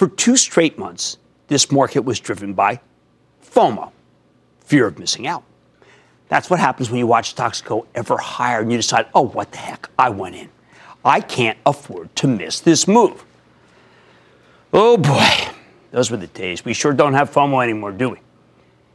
[0.00, 2.80] For two straight months, this market was driven by
[3.44, 3.92] FOMO,
[4.64, 5.44] fear of missing out.
[6.30, 9.52] That's what happens when you watch stocks go ever higher and you decide, oh, what
[9.52, 10.48] the heck, I went in.
[11.04, 13.22] I can't afford to miss this move.
[14.72, 15.52] Oh boy,
[15.90, 16.64] those were the days.
[16.64, 18.20] We sure don't have FOMO anymore, do we?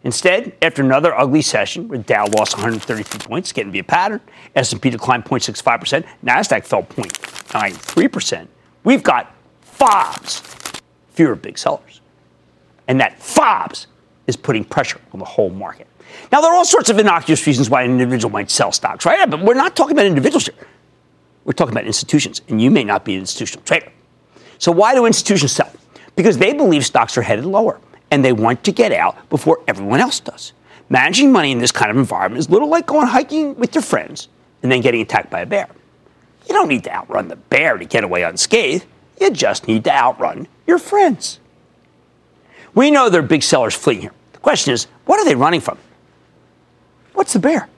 [0.03, 4.21] Instead, after another ugly session where Dow lost 133 points, getting to be a pattern,
[4.55, 8.47] S&P declined 0.65%, Nasdaq fell 0.93%.
[8.83, 9.35] We've got
[9.77, 10.54] FOBs,
[11.15, 12.01] fewer big sellers.
[12.87, 13.87] And that FOBs
[14.27, 15.87] is putting pressure on the whole market.
[16.31, 19.29] Now, there are all sorts of innocuous reasons why an individual might sell stocks, right?
[19.29, 20.67] But we're not talking about individuals here.
[21.43, 23.91] We're talking about institutions, and you may not be an institutional trader.
[24.57, 25.71] So, why do institutions sell?
[26.15, 27.79] Because they believe stocks are headed lower,
[28.11, 30.53] and they want to get out before everyone else does.
[30.89, 33.81] Managing money in this kind of environment is a little like going hiking with your
[33.81, 34.27] friends
[34.63, 35.67] and then getting attacked by a bear.
[36.47, 38.85] You don't need to outrun the bear to get away unscathed.
[39.19, 41.39] You just need to outrun your friends.
[42.73, 44.11] We know there are big sellers fleeing here.
[44.33, 45.77] The question is, what are they running from?
[47.13, 47.69] What's the bear?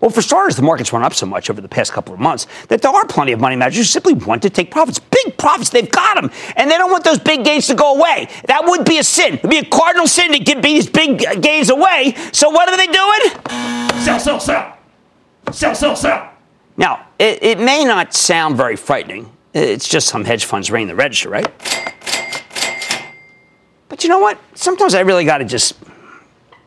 [0.00, 2.46] Well, for starters, the market's run up so much over the past couple of months
[2.68, 4.98] that there are plenty of money managers who simply want to take profits.
[4.98, 6.30] Big profits, they've got them.
[6.56, 8.28] And they don't want those big gains to go away.
[8.46, 9.34] That would be a sin.
[9.34, 12.14] It would be a cardinal sin to give these big uh, gains away.
[12.32, 14.00] So what are they doing?
[14.02, 14.78] Sell, sell, sell.
[15.52, 16.32] Sell, sell, sell.
[16.78, 19.30] Now, it, it may not sound very frightening.
[19.52, 21.50] It's just some hedge funds ringing the register, right?
[23.88, 24.38] But you know what?
[24.54, 25.74] Sometimes I really got to just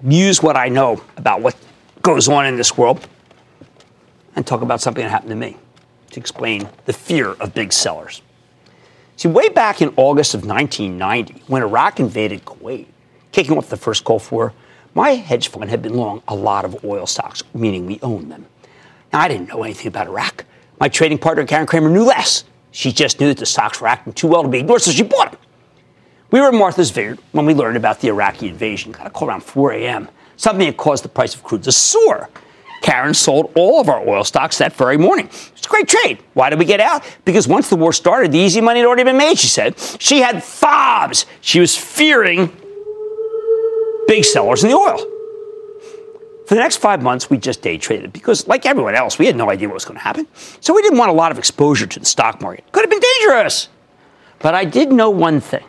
[0.03, 1.55] use what I know about what
[2.01, 3.07] goes on in this world
[4.35, 5.57] and talk about something that happened to me
[6.11, 8.21] to explain the fear of big sellers.
[9.15, 12.88] See, way back in August of 1990, when Iraq invaded Kuwait,
[13.31, 14.53] kicking off the first Gulf War,
[14.94, 18.45] my hedge fund had been long a lot of oil stocks, meaning we owned them.
[19.11, 20.45] Now, I didn't know anything about Iraq.
[20.79, 22.44] My trading partner, Karen Cramer, knew less.
[22.73, 25.03] She just knew that the stocks were acting too well to be ignored, so she
[25.03, 25.39] bought them.
[26.31, 28.91] We were in Martha's Vineyard when we learned about the Iraqi invasion.
[28.91, 30.09] Got a call around 4 a.m.
[30.38, 32.29] Something that caused the price of crude to soar.
[32.81, 35.28] Karen sold all of our oil stocks that very morning.
[35.28, 36.17] It's a great trade.
[36.33, 37.03] Why did we get out?
[37.23, 39.78] Because once the war started, the easy money had already been made, she said.
[40.00, 41.28] She had fobs.
[41.41, 42.47] She was fearing
[44.07, 45.12] big sellers in the oil.
[46.46, 49.36] For the next five months, we just day traded because, like everyone else, we had
[49.36, 50.28] no idea what was going to happen.
[50.59, 52.70] So we didn't want a lot of exposure to the stock market.
[52.72, 53.70] Could have been dangerous.
[54.40, 55.64] But I did know one thing.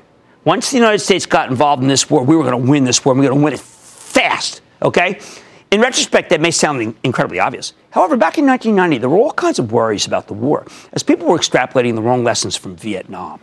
[0.45, 3.05] Once the United States got involved in this war, we were going to win this
[3.05, 3.13] war.
[3.13, 4.63] And we were going to win it fast.
[4.83, 5.21] Okay?
[5.71, 7.73] In retrospect, that may sound incredibly obvious.
[7.91, 11.27] However, back in 1990, there were all kinds of worries about the war as people
[11.27, 13.41] were extrapolating the wrong lessons from Vietnam.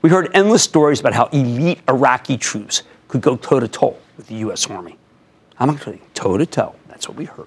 [0.00, 4.28] We heard endless stories about how elite Iraqi troops could go toe to toe with
[4.28, 4.68] the U.S.
[4.68, 4.96] Army.
[5.58, 6.74] I'm actually toe to toe.
[6.88, 7.46] That's what we heard.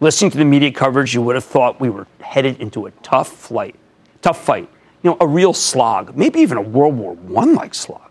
[0.00, 3.28] Listening to the media coverage, you would have thought we were headed into a tough
[3.28, 3.74] flight,
[4.22, 4.68] tough fight.
[5.02, 8.10] You know, a real slog, maybe even a World War I like slog.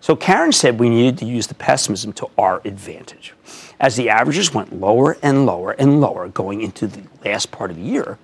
[0.00, 3.34] So Karen said we needed to use the pessimism to our advantage.
[3.78, 7.76] As the averages went lower and lower and lower going into the last part of
[7.76, 8.18] the year,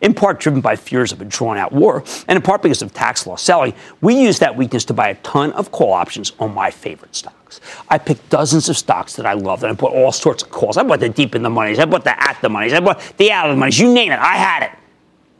[0.00, 2.94] in part driven by fears of a drawn out war, and in part because of
[2.94, 6.54] tax law selling, we used that weakness to buy a ton of call options on
[6.54, 7.14] my favorite
[7.50, 7.84] stocks.
[7.88, 10.76] I picked dozens of stocks that I loved, and I bought all sorts of calls.
[10.76, 13.00] I bought the deep in the monies, I bought the at the monies, I bought
[13.16, 14.72] the out of the monies, you name it, I had it.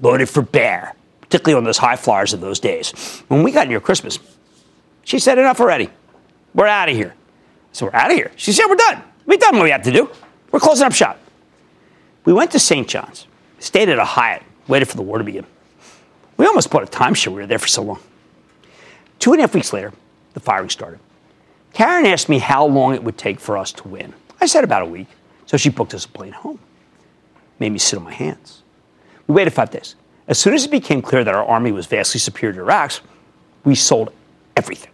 [0.01, 0.95] Loaded for bear.
[1.21, 2.93] particularly on those high flyers of those days.
[3.29, 4.19] When we got near Christmas,
[5.05, 5.91] she said, Enough already.
[6.55, 7.15] We're out of here.
[7.73, 8.31] So we're out of here.
[8.37, 9.03] She said, We're done.
[9.27, 10.11] We've done what we have to do.
[10.51, 11.19] We're closing up shop.
[12.25, 12.89] We went to St.
[12.89, 13.27] John's,
[13.59, 15.47] stayed at a Hyatt, waited for the war to begin.
[16.37, 17.29] We almost bought a timeshare.
[17.29, 18.01] We were there for so long.
[19.19, 19.93] Two and a half weeks later,
[20.35, 21.01] the firing started.
[21.79, 24.13] Karen asked me how long it would take for us to win.
[24.41, 25.07] I said about a week.
[25.47, 26.59] So she booked us a plane home.
[27.61, 28.65] Made me sit on my hands.
[29.29, 29.95] We waited five days.
[30.27, 33.01] As soon as it became clear that our army was vastly superior to Iraq's,
[33.63, 34.13] we sold
[34.57, 34.91] everything.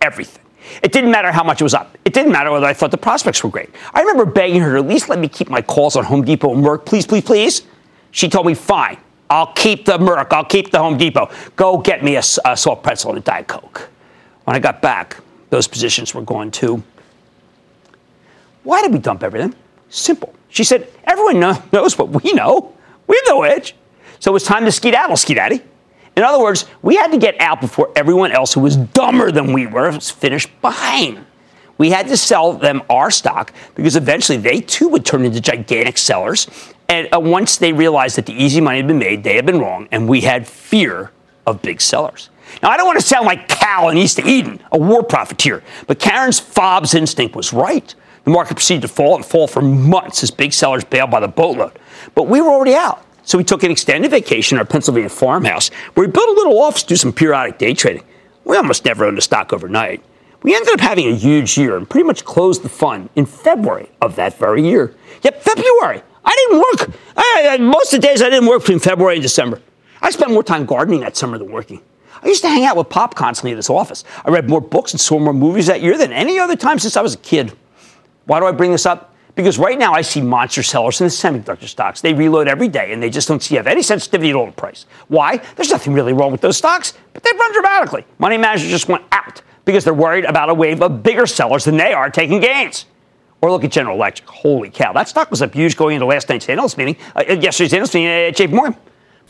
[0.00, 0.44] Everything.
[0.80, 1.98] It didn't matter how much it was up.
[2.04, 3.70] It didn't matter whether I thought the prospects were great.
[3.92, 6.54] I remember begging her to at least let me keep my calls on Home Depot
[6.54, 7.62] and Merck, please, please, please.
[8.12, 8.96] She told me, fine,
[9.28, 11.32] I'll keep the Merck, I'll keep the Home Depot.
[11.56, 13.90] Go get me a, a salt pretzel and a Diet Coke.
[14.44, 15.16] When I got back,
[15.50, 16.82] those positions were gone too.
[18.62, 19.54] Why did we dump everything?
[19.88, 20.34] Simple.
[20.48, 21.40] She said, everyone
[21.72, 22.74] knows what we know.
[23.06, 23.74] We no edge.
[24.18, 25.62] So it was time to skedaddle, skedaddy.
[26.16, 29.52] In other words, we had to get out before everyone else who was dumber than
[29.52, 31.24] we were was finished behind.
[31.78, 35.96] We had to sell them our stock because eventually they too would turn into gigantic
[35.96, 36.46] sellers.
[36.88, 39.60] And uh, once they realized that the easy money had been made, they had been
[39.60, 41.10] wrong, and we had fear
[41.46, 42.28] of big sellers.
[42.62, 45.62] Now, I don't want to sound like Cal in East of Eden, a war profiteer,
[45.86, 47.94] but Karen's fob's instinct was right.
[48.24, 51.28] The market proceeded to fall and fall for months as big sellers bailed by the
[51.28, 51.78] boatload.
[52.14, 53.04] But we were already out.
[53.22, 56.60] So we took an extended vacation in our Pennsylvania farmhouse where we built a little
[56.60, 58.04] office to do some periodic day trading.
[58.44, 60.02] We almost never owned a stock overnight.
[60.42, 63.90] We ended up having a huge year and pretty much closed the fund in February
[64.00, 64.94] of that very year.
[65.22, 66.02] Yep, February.
[66.24, 66.98] I didn't work.
[67.16, 69.60] I, most of the days I didn't work between February and December.
[70.02, 71.82] I spent more time gardening that summer than working.
[72.22, 74.04] I used to hang out with Pop constantly at his office.
[74.24, 76.96] I read more books and saw more movies that year than any other time since
[76.96, 77.56] I was a kid.
[78.26, 79.14] Why do I bring this up?
[79.34, 82.00] Because right now I see monster sellers in the semiconductor stocks.
[82.00, 84.52] They reload every day and they just don't see have any sensitivity at all to
[84.52, 84.86] price.
[85.08, 85.38] Why?
[85.56, 88.04] There's nothing really wrong with those stocks, but they've run dramatically.
[88.18, 91.76] Money managers just went out because they're worried about a wave of bigger sellers than
[91.76, 92.86] they are taking gains.
[93.40, 94.28] Or look at General Electric.
[94.28, 97.72] Holy cow, that stock was up huge going into last night's analyst meeting, uh, yesterday's
[97.72, 98.76] analyst meeting at JP Morgan.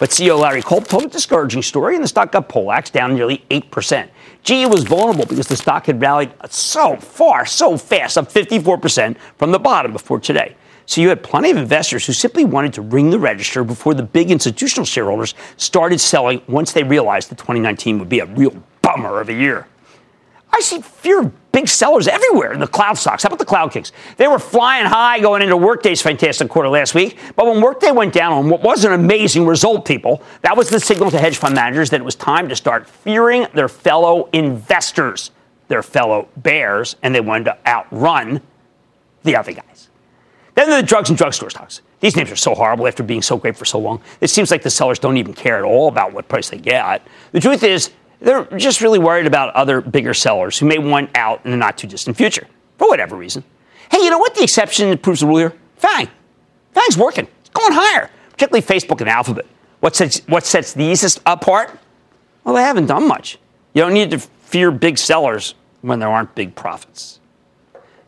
[0.00, 3.44] But CEO Larry Culp told a discouraging story, and the stock got poleaxed down nearly
[3.50, 4.08] 8%.
[4.42, 9.52] GE was vulnerable because the stock had rallied so far, so fast, up 54% from
[9.52, 10.56] the bottom before today.
[10.86, 14.02] So you had plenty of investors who simply wanted to ring the register before the
[14.02, 19.20] big institutional shareholders started selling once they realized that 2019 would be a real bummer
[19.20, 19.68] of a year.
[20.50, 23.22] I see fear big sellers everywhere in the cloud stocks.
[23.22, 23.92] How about the cloud kings?
[24.16, 27.18] They were flying high going into Workday's fantastic quarter last week.
[27.36, 30.80] But when Workday went down on what was an amazing result, people, that was the
[30.80, 35.30] signal to hedge fund managers that it was time to start fearing their fellow investors,
[35.68, 38.40] their fellow bears, and they wanted to outrun
[39.22, 39.88] the other guys.
[40.54, 41.80] Then the drugs and drugstore stocks.
[42.00, 44.00] These names are so horrible after being so great for so long.
[44.20, 47.06] It seems like the sellers don't even care at all about what price they get.
[47.32, 51.44] The truth is, they're just really worried about other bigger sellers who may want out
[51.44, 52.46] in the not too distant future
[52.78, 53.42] for whatever reason.
[53.90, 54.34] Hey, you know what?
[54.34, 55.54] The exception proves the rule here.
[55.76, 56.08] Fang.
[56.72, 57.26] Fang's working.
[57.40, 59.46] It's going higher, particularly Facebook and Alphabet.
[59.80, 61.76] What sets, what sets these apart?
[62.44, 63.38] Well, they haven't done much.
[63.74, 67.20] You don't need to fear big sellers when there aren't big profits.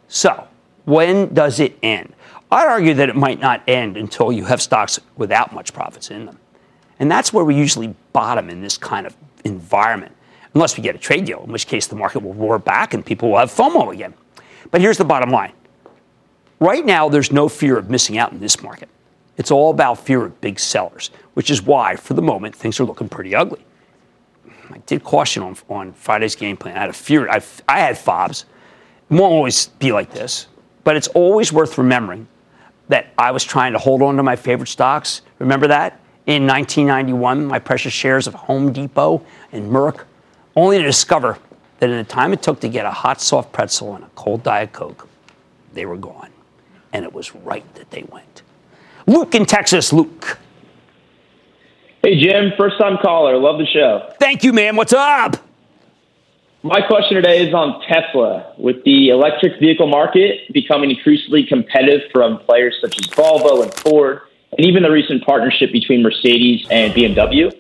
[0.08, 0.46] So,
[0.84, 2.12] when does it end?
[2.50, 6.26] I'd argue that it might not end until you have stocks without much profits in
[6.26, 6.38] them.
[6.98, 10.14] And that's where we usually bottom in this kind of environment,
[10.55, 13.05] unless we get a trade deal, in which case the market will roar back and
[13.05, 14.14] people will have FOMO again.
[14.70, 15.52] But here's the bottom line
[16.60, 18.88] right now, there's no fear of missing out in this market.
[19.36, 22.84] It's all about fear of big sellers, which is why, for the moment, things are
[22.84, 23.64] looking pretty ugly.
[24.70, 26.76] I did caution on, on Friday's game plan.
[26.76, 27.28] I had a fear.
[27.28, 28.46] I, I had fobs.
[29.10, 30.46] It won't always be like this,
[30.84, 32.28] but it's always worth remembering
[32.88, 35.22] that I was trying to hold on to my favorite stocks.
[35.38, 36.00] Remember that?
[36.26, 40.05] In 1991, my precious shares of Home Depot and Merck,
[40.55, 41.38] only to discover
[41.81, 44.43] that in the time it took to get a hot, soft pretzel and a cold
[44.43, 45.08] Diet Coke,
[45.72, 46.31] they were gone.
[46.93, 48.43] And it was right that they went.
[49.06, 49.93] Luke in Texas.
[49.93, 50.38] Luke.
[52.02, 53.36] Hey, Jim, first time caller.
[53.38, 54.12] Love the show.
[54.20, 54.76] Thank you, man.
[54.76, 55.36] What's up?
[56.62, 58.55] My question today is on Tesla.
[58.58, 64.20] With the electric vehicle market becoming increasingly competitive from players such as Volvo and Ford,
[64.56, 67.52] and even the recent partnership between Mercedes and BMW.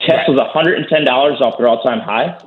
[0.00, 2.40] Tesla's $110 off their all-time high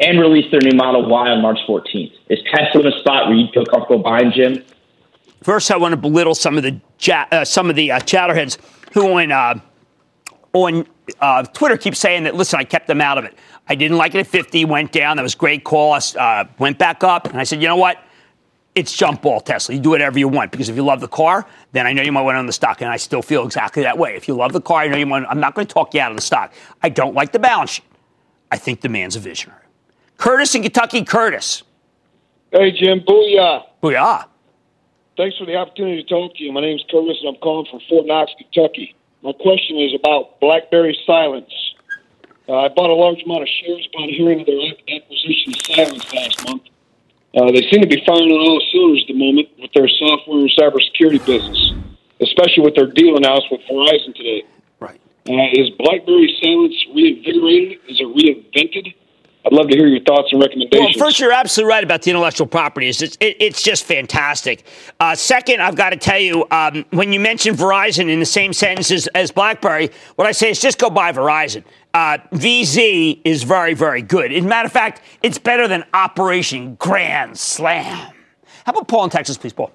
[0.00, 2.12] and released their new Model Y on March 14th.
[2.28, 4.62] Is Tesla in a spot where you feel comfortable buying, Jim?
[5.42, 6.80] First, I want to belittle some of the
[7.12, 8.58] uh, some of the uh, chatterheads
[8.92, 9.60] who on uh,
[10.52, 10.86] on
[11.20, 12.34] uh, Twitter keep saying that.
[12.34, 13.38] Listen, I kept them out of it.
[13.68, 15.16] I didn't like it at 50, went down.
[15.16, 15.92] That was great call.
[16.18, 18.02] Uh, went back up, and I said, you know what?
[18.78, 19.74] It's jump ball Tesla.
[19.74, 22.12] You do whatever you want because if you love the car, then I know you
[22.12, 24.14] might want to own the stock, and I still feel exactly that way.
[24.14, 25.26] If you love the car, I know you want.
[25.28, 26.54] I'm not going to talk you out of the stock.
[26.80, 27.84] I don't like the balance sheet.
[28.52, 29.64] I think the man's a visionary.
[30.16, 31.64] Curtis in Kentucky, Curtis.
[32.52, 33.64] Hey Jim, booyah!
[33.82, 34.26] Booyah!
[35.16, 36.52] Thanks for the opportunity to talk to you.
[36.52, 38.94] My name's Curtis, and I'm calling from Fort Knox, Kentucky.
[39.22, 41.52] My question is about BlackBerry Cylance.
[42.48, 46.14] Uh, I bought a large amount of shares upon hearing of their acquisition of Cylance
[46.14, 46.62] last month.
[47.36, 50.40] Uh, they seem to be firing on all cylinders at the moment with their software
[50.40, 51.72] and cybersecurity business,
[52.20, 54.42] especially with their deal announced with Verizon today.
[54.80, 55.00] Right.
[55.28, 57.78] Uh, is BlackBerry Cylance reinvigorated?
[57.88, 58.94] Is it reinvented?
[59.50, 60.96] I'd love to hear your thoughts and recommendations.
[60.96, 62.90] Well, first, you're absolutely right about the intellectual property.
[62.90, 64.64] It's, it, it's just fantastic.
[65.00, 68.52] Uh, second, I've got to tell you, um, when you mention Verizon in the same
[68.52, 71.64] sentence as, as BlackBerry, what I say is just go buy Verizon.
[71.94, 74.32] Uh, VZ is very, very good.
[74.32, 78.12] As a matter of fact, it's better than Operation Grand Slam.
[78.66, 79.72] How about Paul in Texas, please, Paul?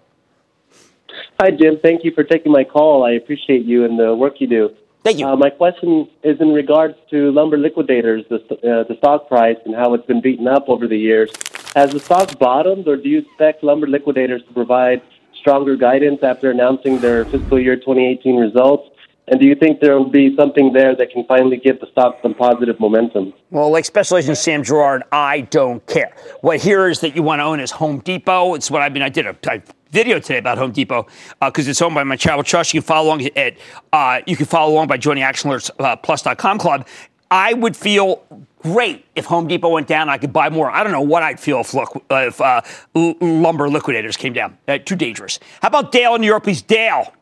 [1.40, 1.80] Hi, Jim.
[1.82, 3.04] Thank you for taking my call.
[3.04, 4.70] I appreciate you and the work you do.
[5.04, 5.28] Thank you.
[5.28, 9.76] Uh, my question is in regards to lumber liquidators, the, uh, the stock price, and
[9.76, 11.30] how it's been beaten up over the years.
[11.76, 15.02] Has the stock bottomed, or do you expect lumber liquidators to provide
[15.36, 18.90] stronger guidance after announcing their fiscal year 2018 results?
[19.28, 22.20] And do you think there will be something there that can finally give the stock
[22.22, 23.34] some positive momentum?
[23.52, 26.14] Well, like Special Agent Sam Gerard, I don't care.
[26.42, 28.54] What here is that you want to own is Home Depot.
[28.54, 29.02] It's what I mean.
[29.02, 29.62] I did a I
[29.94, 31.08] video today about Home Depot
[31.40, 32.74] because uh, it's owned by my travel trust.
[32.74, 33.58] You can follow along at
[33.94, 36.88] uh, you can follow along by joining ActionAlertsPlus.com uh, club.
[37.32, 38.26] I would feel
[38.60, 40.10] great if Home Depot went down.
[40.10, 40.70] I could buy more.
[40.70, 42.62] I don't know what I'd feel if, look, uh, if uh,
[42.94, 44.58] lumber liquidators came down.
[44.68, 45.40] Uh, too dangerous.
[45.62, 46.62] How about Dale in New York, please?
[46.62, 47.14] Dale.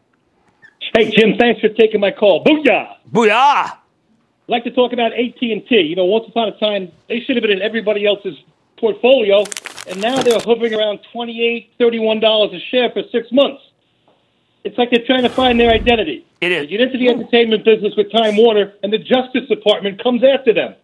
[0.94, 2.44] Hey, Jim, thanks for taking my call.
[2.44, 2.96] Booyah!
[3.10, 3.32] Booyah!
[3.32, 3.80] I'd
[4.48, 5.66] like to talk about AT&T.
[5.70, 8.36] You know, once upon a time, they should have been in everybody else's
[8.78, 9.46] portfolio,
[9.88, 13.62] and now they're hovering around $28, $31 a share for six months.
[14.64, 16.26] It's like they're trying to find their identity.
[16.40, 16.62] It is.
[16.64, 20.54] They get into the entertainment business with Time Warner, and the Justice Department comes after
[20.54, 20.76] them.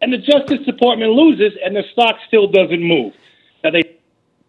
[0.00, 3.14] And the Justice Department loses, and the stock still doesn't move.
[3.64, 3.96] Now, they...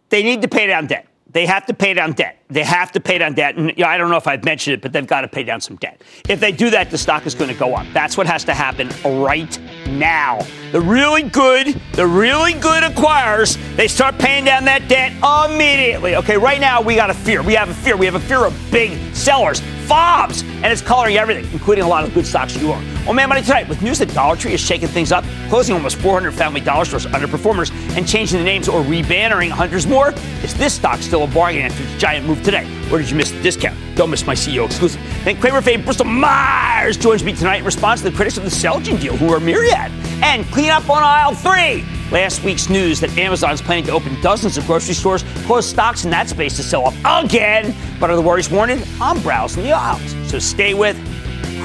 [0.09, 1.07] They need to pay down debt.
[1.31, 2.38] They have to pay down debt.
[2.51, 3.57] They have to pay down debt.
[3.57, 5.43] And you know, I don't know if I've mentioned it, but they've got to pay
[5.43, 6.01] down some debt.
[6.27, 7.85] If they do that, the stock is going to go up.
[7.93, 8.89] That's what has to happen
[9.21, 10.39] right now.
[10.71, 15.11] The really good, the really good acquirers, they start paying down that debt
[15.47, 16.15] immediately.
[16.15, 17.43] Okay, right now we got a fear.
[17.43, 17.95] We have a fear.
[17.95, 19.61] We have a fear of big sellers.
[19.89, 22.85] FOBs, and it's coloring everything, including a lot of good stocks you own.
[23.07, 25.95] On Mad Money tonight, with news that Dollar Tree is shaking things up, closing almost
[25.97, 30.13] 400 family dollar stores underperformers, and changing the names or rebannering hundreds more,
[30.43, 32.65] is this stock still a bargain after its giant move today?
[32.91, 33.77] Or did you miss the discount?
[33.95, 35.01] Don't miss my CEO exclusive.
[35.23, 38.49] Then Cramer fame Bristol Myers joins me tonight in response to the critics of the
[38.49, 39.91] Celgene deal, who are myriad,
[40.23, 41.85] and clean up on aisle three.
[42.11, 46.05] Last week's news that Amazon is planning to open dozens of grocery stores closed stocks
[46.05, 47.75] in that space to sell off again.
[47.99, 48.87] But are the worries warranted?
[48.99, 50.15] I'm browsing the aisles.
[50.29, 50.97] So stay with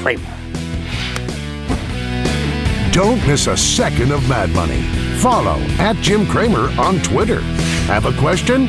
[0.03, 0.23] Cramer.
[2.93, 4.83] Don't miss a second of Mad Money.
[5.19, 7.41] Follow at Jim Cramer on Twitter.
[7.87, 8.69] Have a question?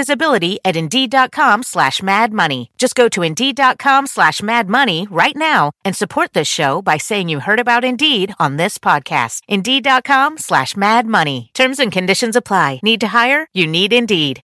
[0.01, 2.71] visibility at Indeed.com slash Mad Money.
[2.77, 7.29] Just go to Indeed.com slash Mad Money right now and support this show by saying
[7.29, 9.41] you heard about Indeed on this podcast.
[9.47, 11.51] Indeed.com slash Mad Money.
[11.53, 12.79] Terms and conditions apply.
[12.81, 13.47] Need to hire?
[13.53, 14.41] You need Indeed.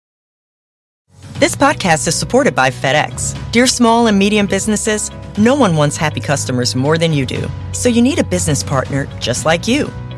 [1.39, 3.35] This podcast is supported by FedEx.
[3.51, 7.49] Dear small and medium businesses, no one wants happy customers more than you do.
[7.73, 9.91] So you need a business partner just like you.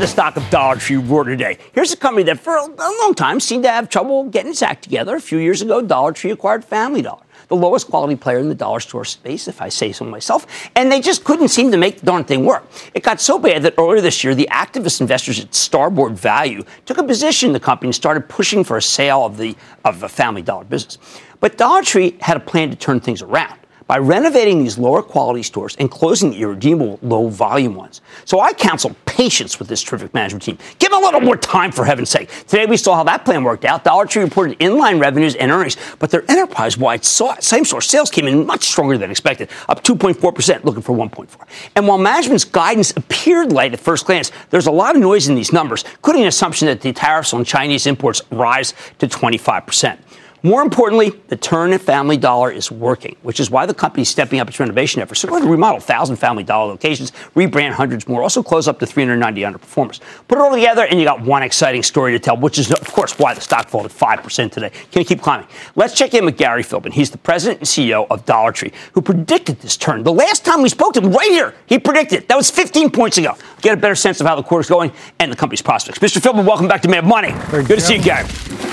[0.00, 1.58] The stock of Dollar Tree roar today.
[1.74, 4.82] Here's a company that for a long time seemed to have trouble getting its act
[4.82, 5.14] together.
[5.14, 8.54] A few years ago, Dollar Tree acquired Family Dollar, the lowest quality player in the
[8.54, 12.00] dollar store space, if I say so myself, and they just couldn't seem to make
[12.00, 12.64] the darn thing work.
[12.94, 16.96] It got so bad that earlier this year, the activist investors at Starboard Value took
[16.96, 19.54] a position in the company and started pushing for a sale of the
[19.84, 20.96] of the Family Dollar business.
[21.40, 23.59] But Dollar Tree had a plan to turn things around
[23.90, 28.02] by renovating these lower quality stores and closing the irredeemable low volume ones.
[28.24, 30.58] So I counsel patience with this terrific management team.
[30.78, 32.30] Give them a little more time for heaven's sake.
[32.46, 33.82] Today we saw how that plan worked out.
[33.82, 38.46] Dollar Tree reported inline revenues and earnings, but their enterprise-wide same store sales came in
[38.46, 41.28] much stronger than expected, up 2.4%, looking for 1.4.
[41.74, 45.34] And while management's guidance appeared light at first glance, there's a lot of noise in
[45.34, 49.98] these numbers, including an assumption that the tariffs on Chinese imports rise to 25%.
[50.42, 54.08] More importantly, the turn at Family Dollar is working, which is why the company is
[54.08, 55.20] stepping up its renovation efforts.
[55.20, 58.78] So we're going to remodel 1,000 Family Dollar locations, rebrand hundreds more, also close up
[58.78, 60.00] to 390 underperformers.
[60.28, 62.86] Put it all together, and you got one exciting story to tell, which is, of
[62.88, 64.70] course, why the stock folded 5% today.
[64.90, 65.46] Can you keep climbing?
[65.76, 66.94] Let's check in with Gary Philbin.
[66.94, 70.04] He's the president and CEO of Dollar Tree, who predicted this turn.
[70.04, 72.28] The last time we spoke to him, right here, he predicted.
[72.28, 73.36] That was 15 points ago.
[73.60, 75.98] Get a better sense of how the quarter's going and the company's prospects.
[75.98, 76.18] Mr.
[76.18, 77.34] Philbin, welcome back to Mad Money.
[77.50, 78.26] Good to see you, Gary.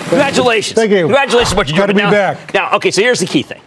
[0.10, 0.74] Congratulations.
[0.74, 1.02] Thank you.
[1.02, 1.98] Congratulations on what you're Glad doing.
[1.98, 2.54] to be now, back.
[2.54, 3.62] Now, okay, so here's the key thing.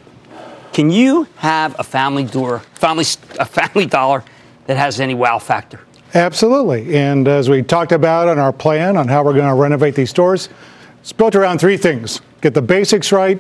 [0.72, 3.05] Can you have a family door, family,
[3.38, 4.24] a family dollar
[4.66, 5.81] that has any wow factor?
[6.14, 6.96] Absolutely.
[6.96, 10.11] And as we talked about on our plan on how we're going to renovate these
[10.11, 10.48] stores,
[11.00, 13.38] it's built around three things get the basics right,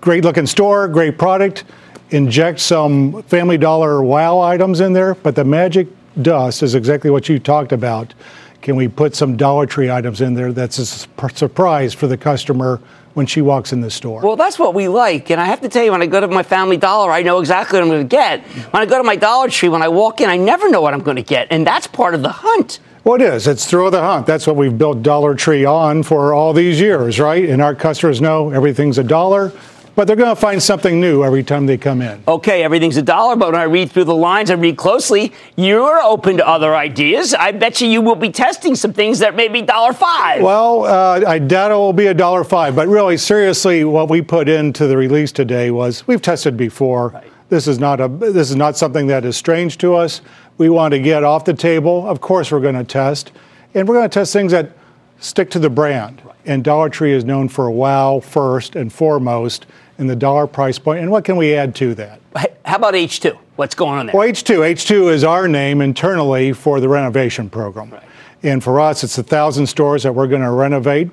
[0.00, 1.64] great looking store, great product,
[2.10, 5.86] inject some Family Dollar wow items in there, but the magic
[6.22, 8.14] dust is exactly what you talked about.
[8.62, 12.80] Can we put some Dollar Tree items in there that's a surprise for the customer
[13.14, 14.22] when she walks in the store?
[14.22, 15.30] Well, that's what we like.
[15.30, 17.40] And I have to tell you, when I go to my Family Dollar, I know
[17.40, 18.42] exactly what I'm going to get.
[18.72, 20.94] When I go to my Dollar Tree, when I walk in, I never know what
[20.94, 21.48] I'm going to get.
[21.50, 22.78] And that's part of the hunt.
[23.02, 23.46] Well, it is.
[23.46, 24.26] It's through the hunt.
[24.26, 27.48] That's what we've built Dollar Tree on for all these years, right?
[27.48, 29.52] And our customers know everything's a dollar,
[30.00, 32.22] but they're going to find something new every time they come in.
[32.26, 36.00] Okay, everything's a dollar, but when I read through the lines, I read closely, you're
[36.00, 37.34] open to other ideas.
[37.34, 40.40] I bet you you will be testing some things that may be dollar five.
[40.40, 44.22] Well, uh, I doubt it will be a dollar five, but really, seriously, what we
[44.22, 47.22] put into the release today was we've tested before.
[47.50, 48.08] This is not a.
[48.08, 50.22] This is not something that is strange to us.
[50.56, 52.08] We want to get off the table.
[52.08, 53.32] Of course, we're going to test,
[53.74, 54.72] and we're going to test things that
[55.18, 56.22] stick to the brand.
[56.46, 59.66] And Dollar Tree is known for a wow first and foremost
[60.00, 61.00] in the dollar price point.
[61.00, 62.20] And what can we add to that?
[62.64, 63.38] How about H2?
[63.56, 64.16] What's going on there?
[64.16, 64.72] Well, H2.
[64.72, 67.92] H2 is our name internally for the renovation program.
[68.42, 71.10] And for us, it's a thousand stores that we're going to renovate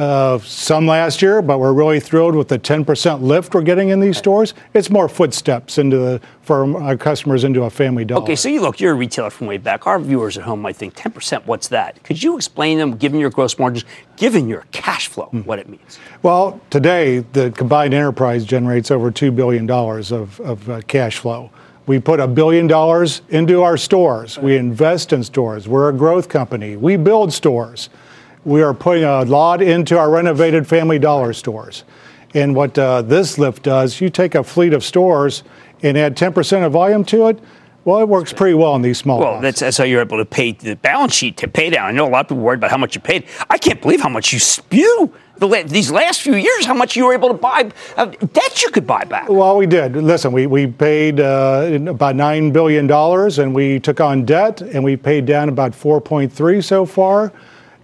[0.00, 4.00] uh, some last year, but we're really thrilled with the 10% lift we're getting in
[4.00, 4.54] these stores.
[4.72, 8.22] It's more footsteps into the for our customers into a family dollar.
[8.22, 9.86] Okay, so you look, you're a retailer from way back.
[9.86, 12.02] Our viewers at home might think 10%, what's that?
[12.02, 13.84] Could you explain them, given your gross margins,
[14.16, 15.40] given your cash flow, Hmm.
[15.40, 15.98] what it means?
[16.22, 21.50] Well, today the combined enterprise generates over $2 billion of, of uh, cash flow.
[21.86, 24.38] We put a billion dollars into our stores.
[24.38, 25.68] We invest in stores.
[25.68, 26.76] We're a growth company.
[26.76, 27.90] We build stores.
[28.44, 31.84] We are putting a lot into our renovated Family Dollar stores.
[32.34, 35.42] And what uh, this lift does, you take a fleet of stores
[35.82, 37.38] and add 10% of volume to it.
[37.84, 40.24] Well, it works pretty well in these small Well, that's, that's how you're able to
[40.24, 41.86] pay the balance sheet to pay down.
[41.88, 43.24] I know a lot of people worried about how much you paid.
[43.48, 46.94] I can't believe how much you spew the, la- these last few years, how much
[46.94, 49.30] you were able to buy, uh, debt you could buy back.
[49.30, 49.96] Well, we did.
[49.96, 54.96] Listen, we, we paid uh, about $9 billion and we took on debt and we
[54.96, 57.32] paid down about 4.3 so far.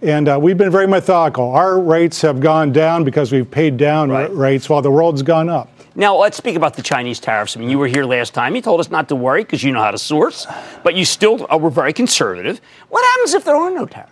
[0.01, 1.51] And uh, we've been very methodical.
[1.51, 4.31] Our rates have gone down because we've paid down Right.
[4.33, 5.69] rates while the world's gone up.
[5.95, 7.57] Now, let's speak about the Chinese tariffs.
[7.57, 8.55] I mean, you were here last time.
[8.55, 10.45] You told us not to worry because you know how to source,
[10.83, 12.61] but you still uh, were very conservative.
[12.89, 14.11] What happens if there are no tariffs?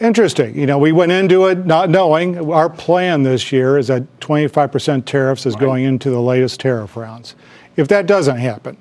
[0.00, 0.56] Interesting.
[0.58, 2.50] You know, we went into it not knowing.
[2.52, 7.36] Our plan this year is that 25% tariffs is going into the latest tariff rounds.
[7.76, 8.76] If that doesn't happen,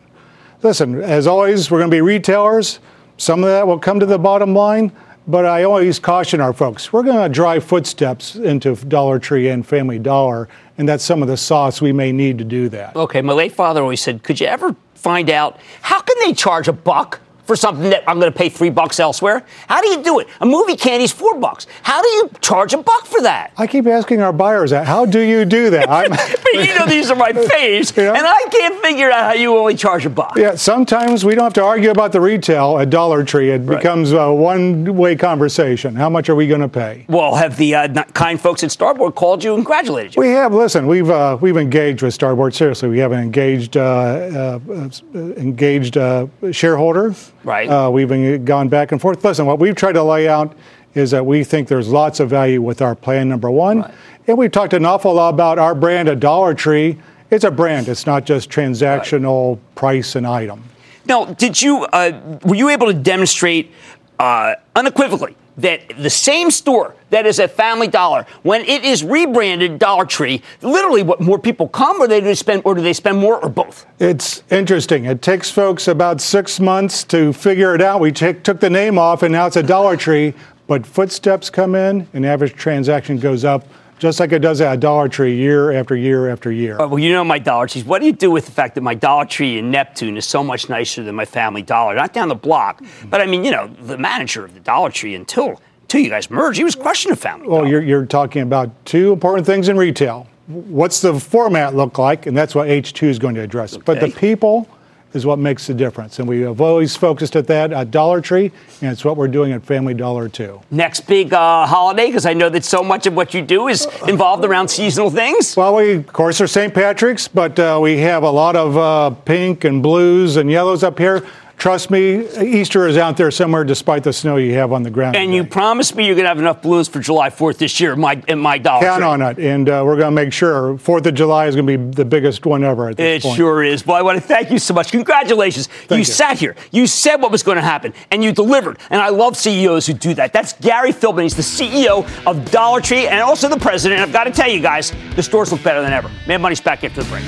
[0.64, 2.80] listen, as always, we're going to be retailers.
[3.18, 4.92] Some of that will come to the bottom line,
[5.28, 9.66] but I always caution our folks we're going to drive footsteps into Dollar Tree and
[9.66, 12.96] Family Dollar, and that's some of the sauce we may need to do that.
[12.96, 16.68] Okay, my late father always said, could you ever find out how can they charge
[16.68, 19.44] a buck for something that I'm going to pay three bucks elsewhere?
[19.68, 20.28] How do you do it?
[20.42, 21.66] A movie candy's four bucks.
[21.82, 23.54] How do you charge a buck for that?
[23.58, 24.86] I keep asking our buyers that.
[24.86, 25.88] How do you do that?
[26.48, 28.14] But you know these are my faves, Yeah.
[28.14, 30.36] and I can't figure out how you only charge a buck.
[30.38, 33.52] Yeah, sometimes we don't have to argue about the retail at Dollar Tree.
[33.52, 35.96] It becomes a one-way conversation.
[35.96, 37.06] How much are we going to pay?
[37.10, 40.22] Well, have the uh, kind folks at Starboard called you and congratulated you?
[40.22, 40.54] We have.
[40.54, 42.54] Listen, we've uh, we've engaged with Starboard.
[42.56, 44.90] Seriously, we have an engaged uh, uh, uh,
[45.36, 47.14] engaged uh, shareholder.
[47.48, 47.70] Right.
[47.70, 49.24] Uh, we've been gone back and forth.
[49.24, 50.54] Listen, what we've tried to lay out
[50.96, 53.30] is that we think there's lots of value with our plan.
[53.30, 53.90] Number one,
[54.28, 57.00] and we've talked an awful lot about our brand a Dollar Tree.
[57.32, 57.88] It's a brand.
[57.88, 60.62] It's not just transactional price and item.
[61.06, 63.72] Now, did you uh, were you able to demonstrate
[64.20, 69.80] uh, unequivocally that the same store that is at Family Dollar, when it is rebranded
[69.80, 73.18] Dollar Tree, literally, what more people come, or they do spend, or do they spend
[73.18, 73.86] more, or both?
[74.00, 75.06] It's interesting.
[75.06, 78.00] It takes folks about six months to figure it out.
[78.00, 80.34] We took took the name off, and now it's a Dollar Tree.
[80.68, 83.66] But footsteps come in, and average transaction goes up,
[84.00, 86.80] just like it does at a Dollar Tree year after year after year.
[86.80, 87.86] Uh, well, you know my Dollar Trees.
[87.86, 90.44] What do you do with the fact that my Dollar Tree in Neptune is so
[90.44, 91.96] much nicer than my Family Dollar?
[91.96, 95.16] Not down the block, but I mean, you know, the manager of the Dollar Tree
[95.16, 97.48] until until you guys merged, he was questioning Family.
[97.48, 100.28] Well, you're, you're talking about two important things in retail.
[100.48, 102.26] What's the format look like?
[102.26, 103.78] And that's what H2 is going to address.
[103.78, 104.68] But the people
[105.14, 106.20] is what makes the difference.
[106.20, 109.52] And we have always focused at that at Dollar Tree, and it's what we're doing
[109.52, 110.62] at Family Dollar too.
[110.70, 113.88] Next big uh, holiday, because I know that so much of what you do is
[114.08, 115.56] involved around seasonal things.
[115.56, 116.74] Well, we, of course, are St.
[116.74, 121.00] Patrick's, but uh, we have a lot of uh, pink and blues and yellows up
[121.00, 121.26] here.
[121.58, 125.16] Trust me, Easter is out there somewhere despite the snow you have on the ground.
[125.16, 127.94] And you promised me you're going to have enough blues for July 4th this year
[127.94, 130.76] at my, at my Dollar Count on it, and uh, we're going to make sure
[130.76, 133.38] 4th of July is going to be the biggest one ever at this It point.
[133.38, 133.88] sure is.
[133.88, 134.92] Well, I want to thank you so much.
[134.92, 135.68] Congratulations.
[135.90, 136.04] you, you.
[136.04, 136.56] sat here.
[136.72, 138.78] You said what was going to happen, and you delivered.
[138.92, 140.34] And I love CEOs who do that.
[140.34, 141.24] That's Gary Philbin.
[141.24, 144.00] He's the CEO of Dollar Tree and also the president.
[144.00, 146.12] And I've got to tell you guys, the stores look better than ever.
[146.28, 147.24] Mad Money's back after the break.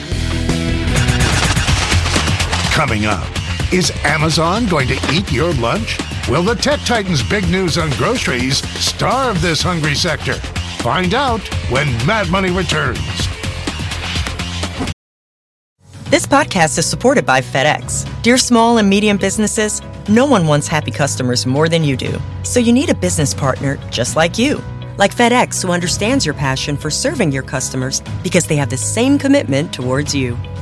[2.71, 3.27] Coming up,
[3.71, 5.99] is Amazon going to eat your lunch?
[6.27, 10.33] Will the Tech Titans' big news on groceries starve this hungry sector?
[10.81, 12.99] Find out when Mad Money returns.
[16.05, 18.07] This podcast is supported by FedEx.
[18.23, 22.19] Dear small and medium businesses, no one wants happy customers more than you do.
[22.41, 24.63] So you need a business partner just like you.
[24.97, 29.19] Like FedEx, who understands your passion for serving your customers because they have the same
[29.19, 30.35] commitment towards you.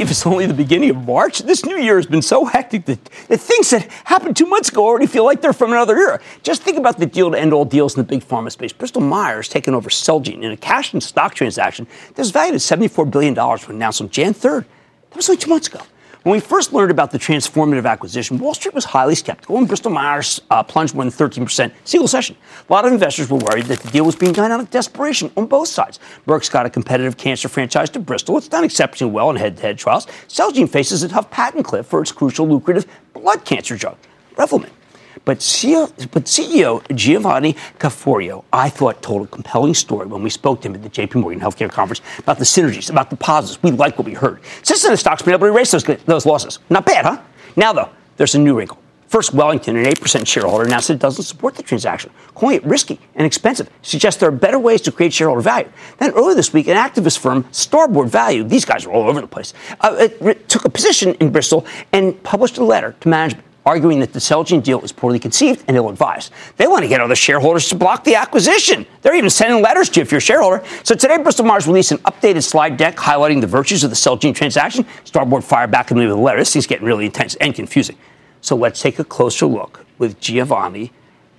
[0.00, 1.40] Believe it's only the beginning of March.
[1.40, 4.86] This new year has been so hectic that the things that happened two months ago
[4.86, 6.20] already feel like they're from another era.
[6.42, 8.72] Just think about the deal to end all deals in the big pharma space.
[8.72, 12.60] Bristol Myers taking over Celgene in a cash and stock transaction that was valued at
[12.62, 14.64] $74 billion when announced on Jan 3rd.
[15.10, 15.82] That was only two months ago.
[16.22, 19.90] When we first learned about the transformative acquisition, Wall Street was highly skeptical, and Bristol
[19.90, 22.36] Myers uh, plunged more than 13% single session.
[22.68, 25.30] A lot of investors were worried that the deal was being done out of desperation
[25.38, 25.98] on both sides.
[26.26, 28.36] Merck's got a competitive cancer franchise to Bristol.
[28.36, 30.06] It's done exceptionally well in head-to-head trials.
[30.28, 33.96] Celgene faces a tough patent cliff for its crucial lucrative blood cancer drug,
[34.34, 34.68] Revlimid.
[35.30, 40.60] But CEO, but CEO Giovanni Caforio, I thought, told a compelling story when we spoke
[40.62, 43.62] to him at the JP Morgan Healthcare Conference about the synergies, about the positives.
[43.62, 44.40] We like what we heard.
[44.64, 46.58] Since then, the stock's been able to erase those, those losses.
[46.68, 47.22] Not bad, huh?
[47.54, 48.78] Now, though, there's a new wrinkle.
[49.06, 53.24] First, Wellington, an 8% shareholder, announced it doesn't support the transaction, calling it risky and
[53.24, 55.70] expensive, suggests there are better ways to create shareholder value.
[55.98, 59.28] Then earlier this week, an activist firm, Starboard Value, these guys are all over the
[59.28, 60.08] place, uh,
[60.48, 64.62] took a position in Bristol and published a letter to management arguing that the Celgene
[64.62, 66.32] deal is poorly conceived and ill-advised.
[66.56, 68.86] They want to get other shareholders to block the acquisition.
[69.02, 70.62] They're even sending letters to you if you're a shareholder.
[70.82, 74.34] So today, Bristol Myers released an updated slide deck highlighting the virtues of the Celgene
[74.34, 74.86] transaction.
[75.04, 76.38] Starboard fired back at me with a letter.
[76.38, 77.96] This thing's getting really intense and confusing.
[78.40, 80.92] So let's take a closer look with Giovanni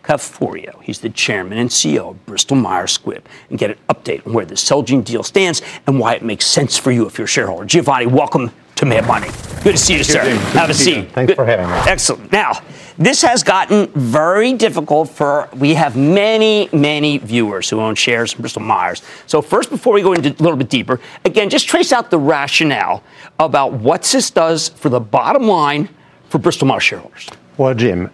[0.04, 0.82] Caforio.
[0.82, 4.46] He's the chairman and CEO of Bristol Myers Squibb and get an update on where
[4.46, 7.66] the Celgene deal stands and why it makes sense for you if you're a shareholder.
[7.66, 8.52] Giovanni, welcome
[8.90, 9.62] to.
[9.64, 10.24] Good to see you, sir.
[10.54, 11.12] Have a seat.
[11.12, 11.36] Thanks Good.
[11.36, 11.74] for having me.
[11.88, 12.32] Excellent.
[12.32, 12.54] Now,
[12.98, 18.42] this has gotten very difficult for, we have many, many viewers who own shares in
[18.42, 19.04] Bristol Myers.
[19.28, 22.18] So, first, before we go into a little bit deeper, again, just trace out the
[22.18, 23.04] rationale
[23.40, 25.88] about what this does for the bottom line
[26.30, 27.30] for Bristol Myers shareholders.
[27.58, 28.10] Well, Jim,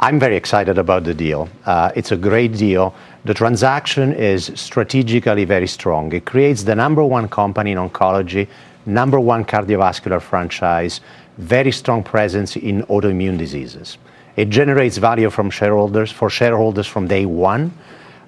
[0.00, 1.48] I'm very excited about the deal.
[1.64, 2.94] Uh, it's a great deal.
[3.24, 6.12] The transaction is strategically very strong.
[6.12, 8.48] It creates the number one company in oncology
[8.86, 11.00] number one cardiovascular franchise,
[11.38, 13.98] very strong presence in autoimmune diseases.
[14.36, 17.72] It generates value from shareholders for shareholders from day one,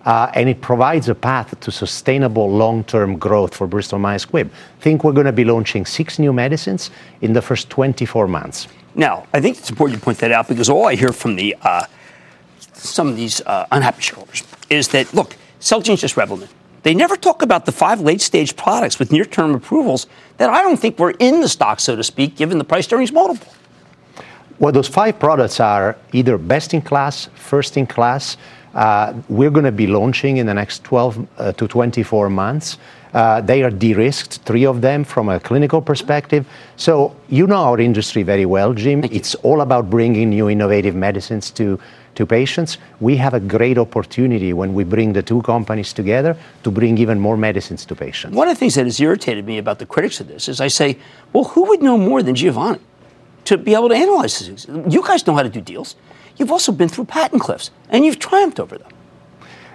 [0.04, 4.50] uh, and it provides a path to sustainable long-term growth for Bristol Myers Squibb.
[4.80, 8.66] Think we're going to be launching six new medicines in the first 24 months.
[8.94, 11.86] Now, I think it's important to point that out because all I hear from uh,
[12.72, 16.48] some of these uh, unhappy shareholders is that look, Celgene's just Revlimid.
[16.82, 20.06] They never talk about the five late stage products with near term approvals
[20.38, 23.12] that I don't think were in the stock, so to speak, given the price earnings
[23.12, 23.52] multiple.
[24.58, 28.36] Well, those five products are either best in class, first in class.
[28.74, 32.78] Uh, we're going to be launching in the next 12 uh, to 24 months.
[33.12, 36.46] Uh, they are de-risked, three of them from a clinical perspective.
[36.76, 39.04] So you know our industry very well, Jim.
[39.04, 41.78] It's all about bringing new innovative medicines to
[42.14, 46.70] to patients, we have a great opportunity when we bring the two companies together to
[46.70, 48.34] bring even more medicines to patients.
[48.34, 50.68] One of the things that has irritated me about the critics of this is I
[50.68, 50.98] say,
[51.32, 52.80] well, who would know more than Giovanni
[53.44, 54.66] to be able to analyze this?
[54.88, 55.96] You guys know how to do deals.
[56.36, 58.90] You've also been through patent cliffs, and you've triumphed over them.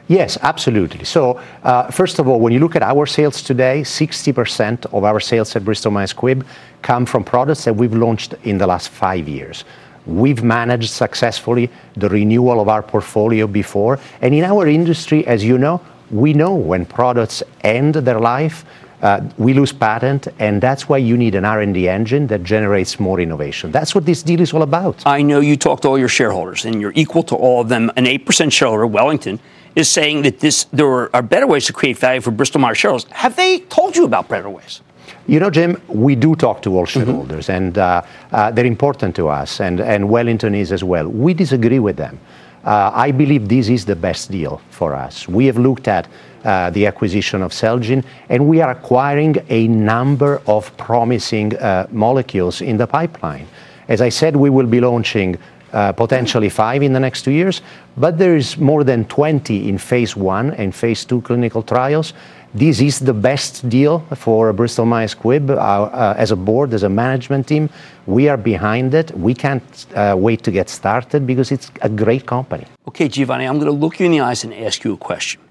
[0.08, 1.04] Yes, absolutely.
[1.04, 5.20] So, uh, first of all, when you look at our sales today, 60% of our
[5.20, 6.46] sales at Bristol Myers Squibb
[6.82, 9.66] come from products that we've launched in the last five years.
[10.08, 14.00] We've managed successfully the renewal of our portfolio before.
[14.22, 18.66] And in our industry, as you know, we know when products end their life,
[19.02, 23.20] uh, we lose patent, and that's why you need an R&D engine that generates more
[23.20, 23.72] innovation.
[23.72, 25.06] That's what this deal is all about.
[25.06, 27.92] I know you talked to all your shareholders, and you're equal to all of them.
[27.96, 29.40] An 8% shareholder, Wellington,
[29.76, 33.08] is saying that this there are better ways to create value for Bristol Myers shareholders.
[33.12, 34.82] Have they told you about better ways?
[35.28, 37.00] You know, Jim, we do talk to all mm-hmm.
[37.00, 37.66] shareholders, mm-hmm.
[37.66, 41.06] and uh, uh, they're important to us, and, and Wellington is as well.
[41.08, 42.18] We disagree with them.
[42.64, 45.28] Uh, I believe this is the best deal for us.
[45.28, 46.08] We have looked at
[46.46, 52.62] uh, the acquisition of Celgene, and we are acquiring a number of promising uh, molecules
[52.62, 53.48] in the pipeline.
[53.90, 55.38] As I said, we will be launching
[55.74, 57.62] uh, potentially five in the next two years,
[57.98, 62.14] but there is more than 20 in phase one and phase two clinical trials.
[62.54, 65.50] This is the best deal for Bristol Myers Squibb.
[65.50, 67.70] Uh, uh, as a board, as a management team,
[68.06, 69.12] we are behind it.
[69.18, 72.66] We can't uh, wait to get started because it's a great company.
[72.88, 75.42] Okay, Giovanni, I'm going to look you in the eyes and ask you a question.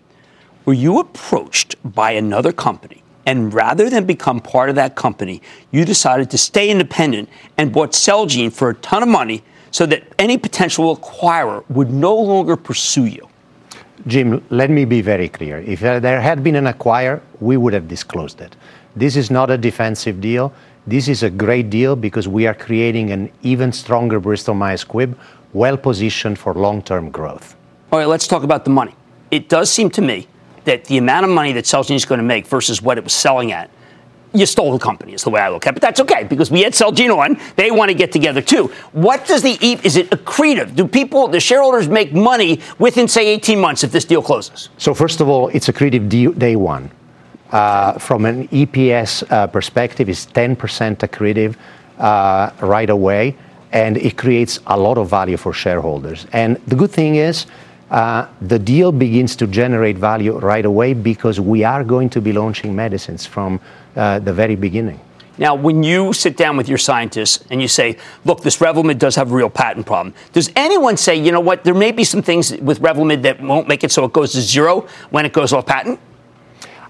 [0.64, 5.84] Were you approached by another company and rather than become part of that company, you
[5.84, 7.28] decided to stay independent
[7.58, 12.16] and bought Celgene for a ton of money so that any potential acquirer would no
[12.16, 13.28] longer pursue you?
[14.06, 15.58] Jim, let me be very clear.
[15.58, 18.54] If there had been an acquirer, we would have disclosed it.
[18.94, 20.52] This is not a defensive deal.
[20.86, 25.16] This is a great deal because we are creating an even stronger Bristol Myers Squibb,
[25.52, 27.56] well positioned for long term growth.
[27.90, 28.94] All right, let's talk about the money.
[29.32, 30.28] It does seem to me
[30.64, 33.12] that the amount of money that Celgene is going to make versus what it was
[33.12, 33.70] selling at
[34.32, 35.74] you stole the company is the way I look at it.
[35.74, 37.38] But that's okay because we had Celgene on.
[37.56, 38.72] They want to get together too.
[38.92, 39.84] What does the eat?
[39.84, 40.74] Is it accretive?
[40.74, 44.68] Do people, the shareholders, make money within say 18 months if this deal closes?
[44.78, 46.08] So first of all, it's accretive
[46.38, 46.90] day one.
[47.50, 50.56] Uh, from an EPS uh, perspective, it's 10%
[50.98, 51.54] accretive
[51.98, 53.36] uh, right away,
[53.70, 56.26] and it creates a lot of value for shareholders.
[56.32, 57.46] And the good thing is.
[57.90, 62.32] Uh, the deal begins to generate value right away because we are going to be
[62.32, 63.60] launching medicines from
[63.94, 65.00] uh, the very beginning.
[65.38, 69.14] Now, when you sit down with your scientists and you say, look, this Revlimid does
[69.16, 72.22] have a real patent problem, does anyone say, you know what, there may be some
[72.22, 75.52] things with Revlimid that won't make it so it goes to zero when it goes
[75.52, 76.00] off patent?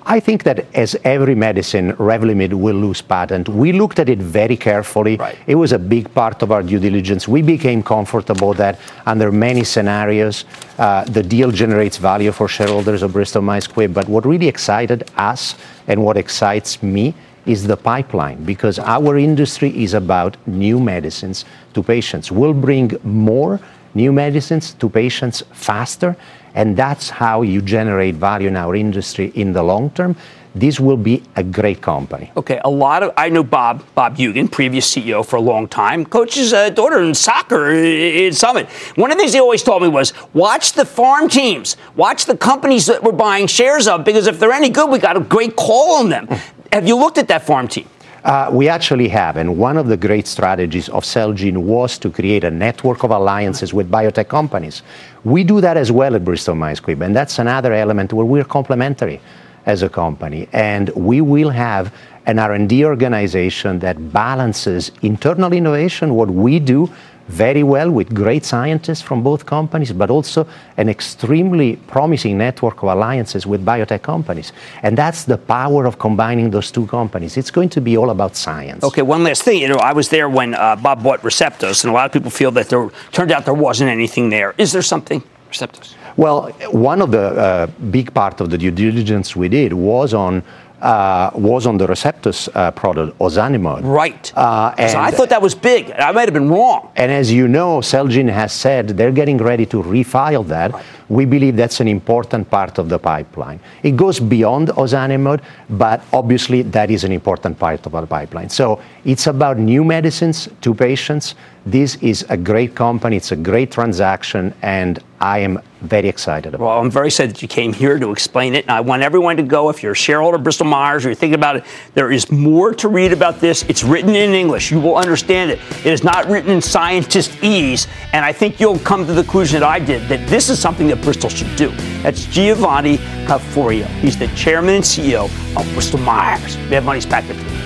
[0.09, 3.49] I think that as every medicine, Revlimid will lose patent.
[3.49, 5.17] We looked at it very carefully.
[5.17, 5.37] Right.
[5.49, 7.27] It was a big part of our due diligence.
[7.27, 10.45] We became comfortable that under many scenarios,
[10.79, 13.95] uh, the deal generates value for shareholders of Bristol Myers Squibb.
[13.95, 15.57] But what really excited us
[15.89, 17.13] and what excites me
[17.45, 22.31] is the pipeline because our industry is about new medicines to patients.
[22.31, 23.59] We'll bring more
[23.95, 26.17] new medicines to patients faster
[26.57, 30.17] and that's how you generate value in our industry in the long term.
[30.55, 32.33] This will be a great company.
[32.35, 36.07] Okay, a lot of I know Bob Bob Hugin, previous CEO for a long time,
[36.07, 38.67] coaches a daughter in soccer in Summit.
[38.97, 42.39] One of the things he always told me was watch the farm teams, watch the
[42.39, 45.57] companies that we're buying shares of, because if they're any good, we got a great
[45.57, 46.27] call on them.
[46.73, 47.89] Have you looked at that farm team?
[48.27, 52.43] Uh, we actually have, and one of the great strategies of Celgene was to create
[52.43, 54.83] a network of alliances with biotech companies.
[55.23, 58.43] We do that as well at Bristol Myers Squibb, and that's another element where we're
[58.43, 59.21] complementary
[59.65, 61.95] as a company, and we will have
[62.27, 66.93] an R&D organization that balances internal innovation, what we do
[67.29, 72.89] very well with great scientists from both companies, but also an extremely promising network of
[72.89, 74.53] alliances with biotech companies.
[74.83, 77.37] And that's the power of combining those two companies.
[77.37, 78.85] It's going to be all about science.
[78.85, 79.61] Okay, one last thing.
[79.61, 82.31] You know, I was there when uh, Bob bought Receptos, and a lot of people
[82.31, 84.55] feel that there turned out there wasn't anything there.
[84.59, 85.95] Is there something, Receptos?
[86.17, 90.43] Well, one of the uh, big part of the due diligence we did was on
[90.87, 93.81] uh, was on the Receptos uh, product, ozanimod.
[93.83, 94.33] Right.
[94.37, 95.91] Uh, and so I thought that was big.
[95.91, 96.93] I might have been wrong.
[96.95, 100.73] And as you know, Celgene has said they're getting ready to refile that.
[100.73, 100.85] Right.
[101.09, 103.59] We believe that's an important part of the pipeline.
[103.83, 108.49] It goes beyond ozanimod, but obviously that is an important part of our pipeline.
[108.49, 111.35] So it's about new medicines to patients
[111.67, 113.17] this is a great company.
[113.17, 116.75] It's a great transaction, and I am very excited about well, it.
[116.75, 118.67] Well, I'm very excited that you came here to explain it.
[118.67, 119.69] And I want everyone to go.
[119.69, 122.73] If you're a shareholder of Bristol Myers or you're thinking about it, there is more
[122.75, 123.65] to read about this.
[123.65, 124.71] It's written in English.
[124.71, 125.59] You will understand it.
[125.85, 127.89] It is not written in scientist ease.
[128.13, 130.87] And I think you'll come to the conclusion that I did that this is something
[130.87, 131.71] that Bristol should do.
[132.03, 133.87] That's Giovanni Caforio.
[133.99, 135.25] He's the chairman and CEO
[135.57, 136.57] of Bristol Myers.
[136.57, 137.66] We have money's back there.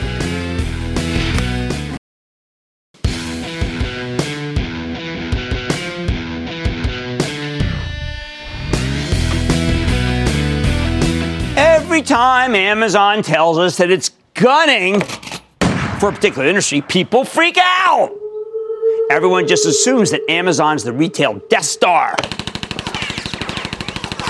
[12.01, 15.03] Every time Amazon tells us that it's gunning
[15.99, 18.11] for a particular industry, people freak out.
[19.11, 22.17] Everyone just assumes that Amazon's the retail Death Star.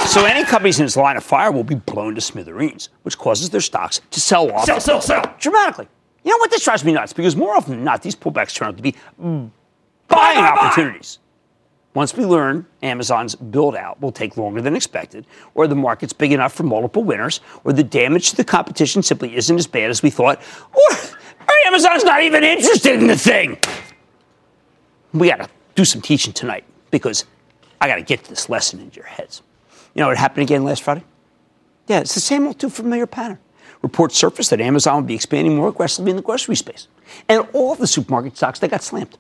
[0.08, 3.50] So any companies in its line of fire will be blown to smithereens, which causes
[3.50, 5.36] their stocks to sell off sell, sell, sell.
[5.38, 5.86] dramatically.
[6.24, 6.50] You know what?
[6.50, 8.96] This drives me nuts because more often than not, these pullbacks turn out to be
[9.22, 9.48] mm.
[10.08, 11.20] buying opportunities.
[11.92, 16.30] Once we learn Amazon's build out will take longer than expected, or the market's big
[16.30, 20.02] enough for multiple winners, or the damage to the competition simply isn't as bad as
[20.02, 20.40] we thought,
[20.72, 23.58] or, or Amazon's not even interested in the thing.
[25.12, 27.24] We got to do some teaching tonight because
[27.80, 29.42] I got to get this lesson into your heads.
[29.94, 31.02] You know what happened again last Friday?
[31.88, 33.40] Yeah, it's the same old too familiar pattern.
[33.82, 36.86] Reports surfaced that Amazon would be expanding more aggressively in the grocery space.
[37.28, 39.18] And all the supermarket stocks, they got slammed.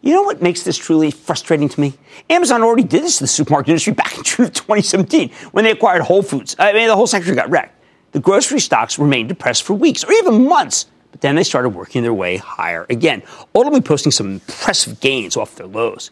[0.00, 1.94] You know what makes this truly frustrating to me?
[2.30, 6.02] Amazon already did this to the supermarket industry back in June 2017 when they acquired
[6.02, 6.54] Whole Foods.
[6.58, 7.74] I mean, the whole sector got wrecked.
[8.12, 12.02] The grocery stocks remained depressed for weeks or even months, but then they started working
[12.02, 13.22] their way higher again,
[13.54, 16.10] ultimately posting some impressive gains off their lows.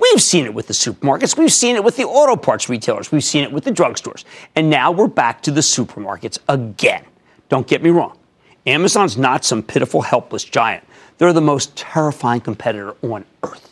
[0.00, 1.36] We've seen it with the supermarkets.
[1.36, 3.12] We've seen it with the auto parts retailers.
[3.12, 4.24] We've seen it with the drugstores.
[4.56, 7.04] And now we're back to the supermarkets again.
[7.48, 8.16] Don't get me wrong.
[8.66, 10.84] Amazon's not some pitiful, helpless giant.
[11.20, 13.68] They're the most terrifying competitor on earth.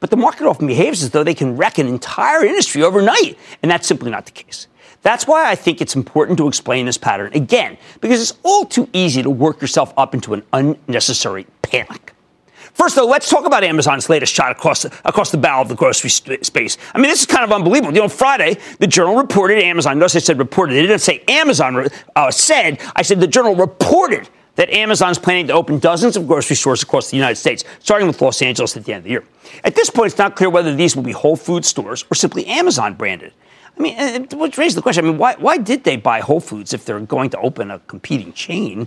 [0.00, 3.70] But the market often behaves as though they can wreck an entire industry overnight, and
[3.70, 4.66] that's simply not the case.
[5.02, 8.88] That's why I think it's important to explain this pattern again, because it's all too
[8.94, 12.14] easy to work yourself up into an unnecessary panic.
[12.72, 15.74] First, though, let's talk about Amazon's latest shot across the, across the bow of the
[15.74, 16.78] grocery sp- space.
[16.94, 17.92] I mean, this is kind of unbelievable.
[17.92, 19.98] You know, Friday, the Journal reported Amazon.
[19.98, 20.76] Notice I said reported.
[20.76, 22.80] They didn't say Amazon uh, said.
[22.96, 24.30] I said the Journal reported
[24.60, 28.06] that Amazon is planning to open dozens of grocery stores across the United States, starting
[28.06, 29.24] with Los Angeles at the end of the year.
[29.64, 32.44] At this point, it's not clear whether these will be Whole Foods stores or simply
[32.44, 33.32] Amazon branded.
[33.78, 36.74] I mean, which raises the question I mean, why, why did they buy Whole Foods
[36.74, 38.86] if they're going to open a competing chain?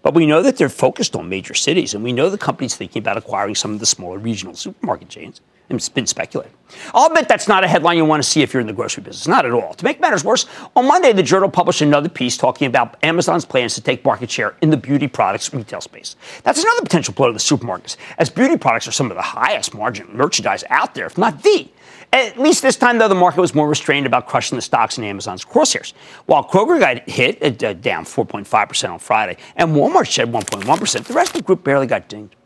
[0.00, 3.00] But we know that they're focused on major cities, and we know the company's thinking
[3.00, 5.42] about acquiring some of the smaller regional supermarket chains.
[5.68, 6.52] It's been speculated.
[6.94, 9.02] I'll bet that's not a headline you want to see if you're in the grocery
[9.02, 9.26] business.
[9.26, 9.74] Not at all.
[9.74, 10.46] To make matters worse,
[10.76, 14.54] on Monday, the Journal published another piece talking about Amazon's plans to take market share
[14.60, 16.16] in the beauty products retail space.
[16.42, 19.74] That's another potential blow to the supermarkets, as beauty products are some of the highest
[19.74, 21.68] margin merchandise out there, if not the.
[22.12, 25.04] At least this time, though, the market was more restrained about crushing the stocks in
[25.04, 25.94] Amazon's crosshairs.
[26.26, 31.30] While Kroger got hit, uh, down 4.5% on Friday, and Walmart shed 1.1%, the rest
[31.30, 32.36] of the group barely got dinged.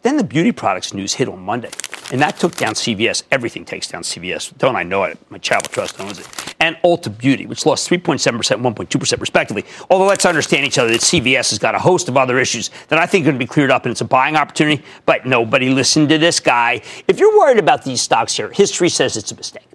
[0.00, 1.68] But then the beauty products news hit on Monday,
[2.10, 3.22] and that took down CVS.
[3.30, 4.56] Everything takes down CVS.
[4.56, 5.18] Don't I know it?
[5.30, 6.54] My Chapel Trust owns it.
[6.58, 9.66] And Ulta Beauty, which lost 3.7%, 1.2% respectively.
[9.90, 12.98] Although let's understand each other that CVS has got a host of other issues that
[12.98, 14.82] I think are going to be cleared up, and it's a buying opportunity.
[15.04, 16.80] But nobody listened to this guy.
[17.06, 19.68] If you're worried about these stocks here, history says it's a mistake.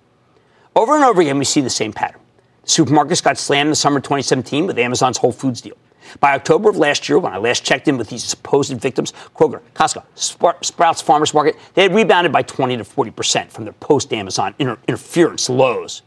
[0.76, 2.20] Over and over again, we see the same pattern.
[2.66, 5.78] Supermarkets got slammed in the summer 2017 with Amazon's Whole Foods deal.
[6.20, 9.62] By October of last year, when I last checked in with these supposed victims, Kroger,
[9.74, 10.04] Costco,
[10.64, 14.78] Sprouts Farmers Market, they had rebounded by 20 to 40 percent from their post-Amazon inter-
[14.88, 16.02] interference lows.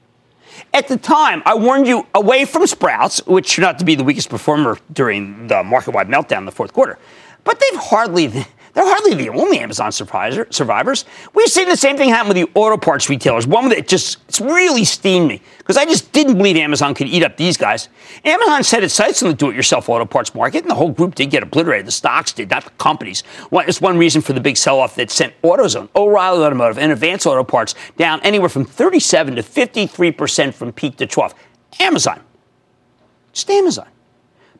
[0.75, 4.05] At the time, I warned you away from Sprouts, which turned out to be the
[4.05, 6.99] weakest performer during the market-wide meltdown in the fourth quarter.
[7.45, 8.45] But they've hardly
[8.79, 11.05] they're hardly the only Amazon survivors.
[11.35, 13.45] We've seen the same thing happen with the auto parts retailers.
[13.45, 17.25] One that just it's really steamed me because I just didn't believe Amazon could eat
[17.25, 17.89] up these guys.
[18.25, 21.29] Amazon set its sights on the do-it-yourself auto parts market, and the whole group did
[21.29, 21.89] get obliterated.
[21.89, 23.25] The stocks did, not the companies.
[23.51, 27.27] Well, it's one reason for the big sell-off that sent AutoZone, O'Reilly Automotive, and Advance
[27.27, 31.35] Auto Parts down anywhere from 37 to 53 percent from peak to trough.
[31.81, 32.21] Amazon,
[33.33, 33.89] just Amazon.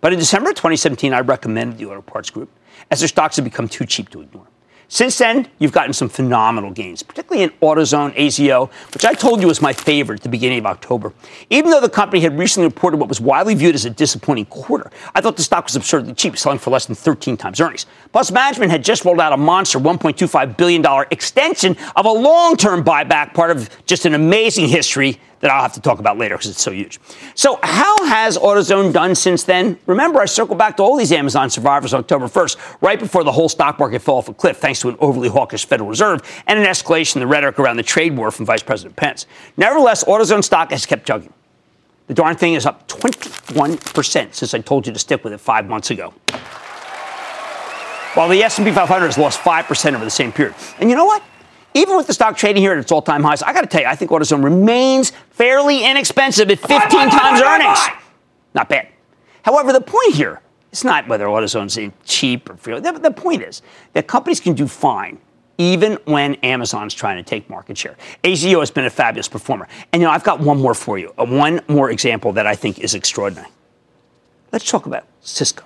[0.01, 2.51] But in December 2017, I recommended the auto parts group
[2.91, 4.47] as their stocks have become too cheap to ignore.
[4.91, 9.47] Since then, you've gotten some phenomenal gains, particularly in AutoZone, AZO, which I told you
[9.47, 11.13] was my favorite at the beginning of October.
[11.51, 14.91] Even though the company had recently reported what was widely viewed as a disappointing quarter,
[15.15, 17.85] I thought the stock was absurdly cheap, selling for less than 13 times earnings.
[18.13, 22.83] Plus, management had just rolled out a monster $1.25 billion extension of a long term
[22.83, 26.51] buyback, part of just an amazing history that I'll have to talk about later because
[26.51, 26.99] it's so huge.
[27.35, 29.79] So, how has AutoZone done since then?
[29.87, 33.33] Remember, I circled back to all these Amazon survivors on October 1st, right before the
[33.33, 36.59] whole stock market fell off a cliff thanks to an overly hawkish Federal Reserve and
[36.59, 39.27] an escalation in the rhetoric around the trade war from Vice President Pence.
[39.57, 41.33] Nevertheless, AutoZone stock has kept chugging.
[42.07, 45.67] The darn thing is up 21% since I told you to stick with it five
[45.67, 46.15] months ago.
[48.15, 50.55] While the S&P 500 has lost 5% over the same period.
[50.79, 51.23] And you know what?
[51.75, 53.87] even with the stock trading here at its all-time highs, I got to tell you,
[53.87, 57.79] I think AutoZone remains fairly inexpensive at 15 times earnings.
[58.55, 58.89] Not bad.
[59.43, 60.41] However, the point here
[60.73, 62.79] is not whether AutoZone's cheap or free.
[62.81, 63.63] The, the point is
[63.93, 65.19] that companies can do fine
[65.59, 67.97] even when Amazon's trying to take market share.
[68.23, 69.67] AZO has been a fabulous performer.
[69.93, 72.55] And you know, I've got one more for you, uh, one more example that I
[72.55, 73.49] think is extraordinary.
[74.53, 75.65] Let's talk about Cisco.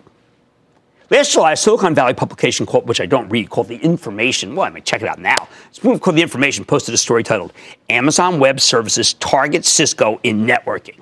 [1.10, 4.56] Last July, a Silicon Valley publication called, which I don't read, called The Information.
[4.56, 5.46] Well, I mean, check it out now.
[5.68, 7.52] It's called The Information posted a story titled
[7.90, 11.00] Amazon Web Services Targets Cisco in Networking.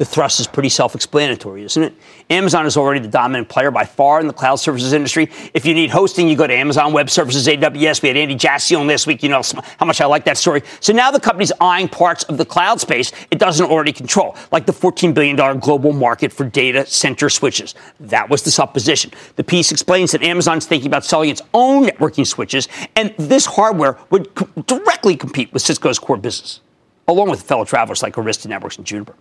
[0.00, 1.94] The thrust is pretty self explanatory, isn't it?
[2.30, 5.28] Amazon is already the dominant player by far in the cloud services industry.
[5.52, 8.00] If you need hosting, you go to Amazon Web Services, AWS.
[8.00, 9.22] We had Andy Jassy on last week.
[9.22, 9.42] You know
[9.76, 10.62] how much I like that story.
[10.80, 14.64] So now the company's eyeing parts of the cloud space it doesn't already control, like
[14.64, 17.74] the $14 billion global market for data center switches.
[18.00, 19.10] That was the supposition.
[19.36, 23.98] The piece explains that Amazon's thinking about selling its own networking switches, and this hardware
[24.08, 26.62] would co- directly compete with Cisco's core business,
[27.06, 29.14] along with fellow travelers like Arista Networks and Juniper.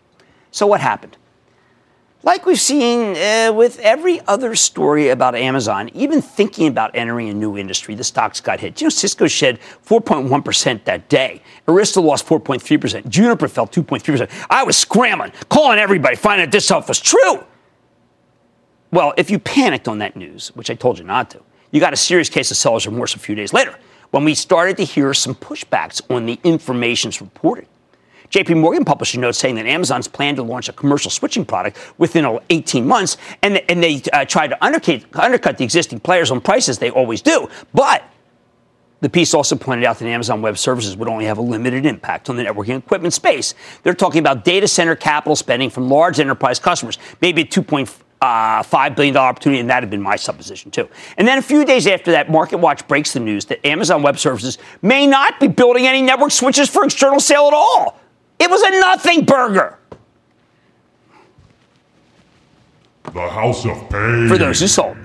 [0.51, 1.17] So what happened?
[2.21, 7.33] Like we've seen uh, with every other story about Amazon, even thinking about entering a
[7.33, 8.81] new industry, the stocks got hit.
[8.81, 11.41] You know, Cisco shed 4.1% that day.
[11.65, 13.07] Arista lost 4.3%.
[13.07, 14.29] Juniper fell 2.3%.
[14.49, 17.45] I was scrambling, calling everybody, finding out this stuff was true.
[18.91, 21.41] Well, if you panicked on that news, which I told you not to,
[21.71, 23.77] you got a serious case of seller's remorse a few days later
[24.11, 27.67] when we started to hear some pushbacks on the information's reported.
[28.29, 31.77] JP Morgan published a note saying that Amazon's plan to launch a commercial switching product
[31.97, 36.39] within 18 months, and, and they uh, tried to undercut, undercut the existing players on
[36.41, 36.77] prices.
[36.77, 37.49] They always do.
[37.73, 38.03] But
[39.01, 42.29] The piece also pointed out that Amazon Web Services would only have a limited impact
[42.29, 43.55] on the networking equipment space.
[43.83, 48.61] They're talking about data center capital spending from large enterprise customers, maybe a 2.5 uh,
[48.61, 50.89] $5 billion opportunity, and that had been my supposition too.
[51.17, 54.57] And then a few days after that, MarketWatch breaks the news that Amazon Web Services
[54.81, 57.97] may not be building any network switches for external sale at all.
[58.39, 59.77] It was a nothing burger.
[63.03, 64.27] The House of Pain.
[64.27, 64.97] For those who sold.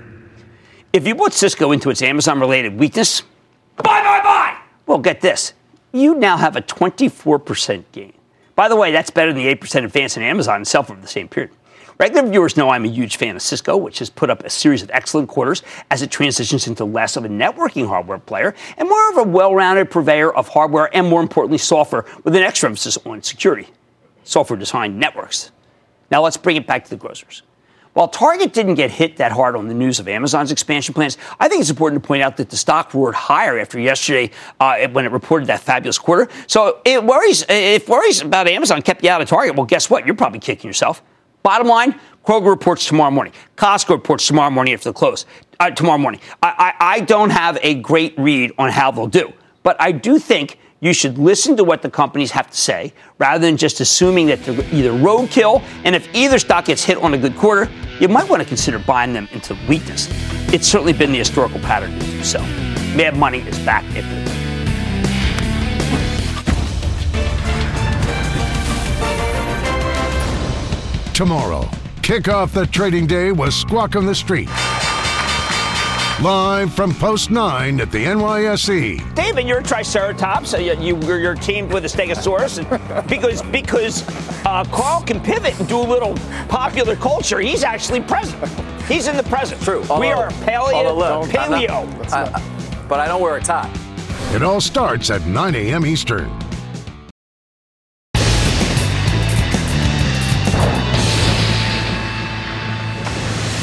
[0.93, 3.23] If you put Cisco into its Amazon related weakness,
[3.77, 4.57] Bye, bye, bye.
[4.85, 5.53] Well, get this.
[5.91, 8.13] You now have a 24% gain.
[8.55, 11.27] By the way, that's better than the 8% advance in Amazon itself over the same
[11.27, 11.51] period.
[11.97, 14.83] Regular viewers know I'm a huge fan of Cisco, which has put up a series
[14.83, 19.09] of excellent quarters as it transitions into less of a networking hardware player and more
[19.11, 22.97] of a well rounded purveyor of hardware and, more importantly, software with an extra emphasis
[23.05, 23.69] on security,
[24.25, 25.51] software defined networks.
[26.11, 27.43] Now let's bring it back to the grocers.
[27.93, 31.47] While Target didn't get hit that hard on the news of Amazon's expansion plans, I
[31.47, 35.05] think it's important to point out that the stock roared higher after yesterday uh, when
[35.05, 36.27] it reported that fabulous quarter.
[36.47, 40.05] So it worries, if worries about Amazon kept you out of Target, well, guess what?
[40.05, 41.01] You're probably kicking yourself.
[41.45, 43.31] Bottom line, Kroger reports tomorrow morning.
[43.55, 45.27] Costco reports tomorrow morning after the close.
[45.59, 46.19] Uh, tomorrow morning.
[46.41, 49.31] I, I, I don't have a great read on how they'll do,
[49.61, 53.45] but I do think you should listen to what the companies have to say rather
[53.45, 55.61] than just assuming that they're either roadkill.
[55.83, 58.79] And if either stock gets hit on a good quarter, you might want to consider
[58.79, 60.09] buying them into weakness.
[60.51, 62.41] It's certainly been the historical pattern to do so.
[62.95, 64.34] Mad Money is back after the
[71.15, 71.69] Tomorrow,
[72.01, 74.49] kick off the trading day with Squawk on the Street.
[76.21, 79.15] Live from Post 9 at the NYSE.
[79.15, 80.51] David, you're a Triceratops.
[80.51, 82.59] You, you, are teamed with a Stegosaurus.
[82.59, 84.03] And because because
[84.45, 86.15] uh, Carl can pivot and do a little
[86.49, 88.43] popular culture, he's actually present.
[88.81, 89.61] He's in the present.
[89.61, 89.85] True.
[89.89, 90.83] Although, we are paleo.
[90.83, 92.11] Although, paleo.
[92.11, 93.73] I, I, but I don't wear a tie.
[94.33, 95.85] It all starts at 9 a.m.
[95.85, 96.29] Eastern.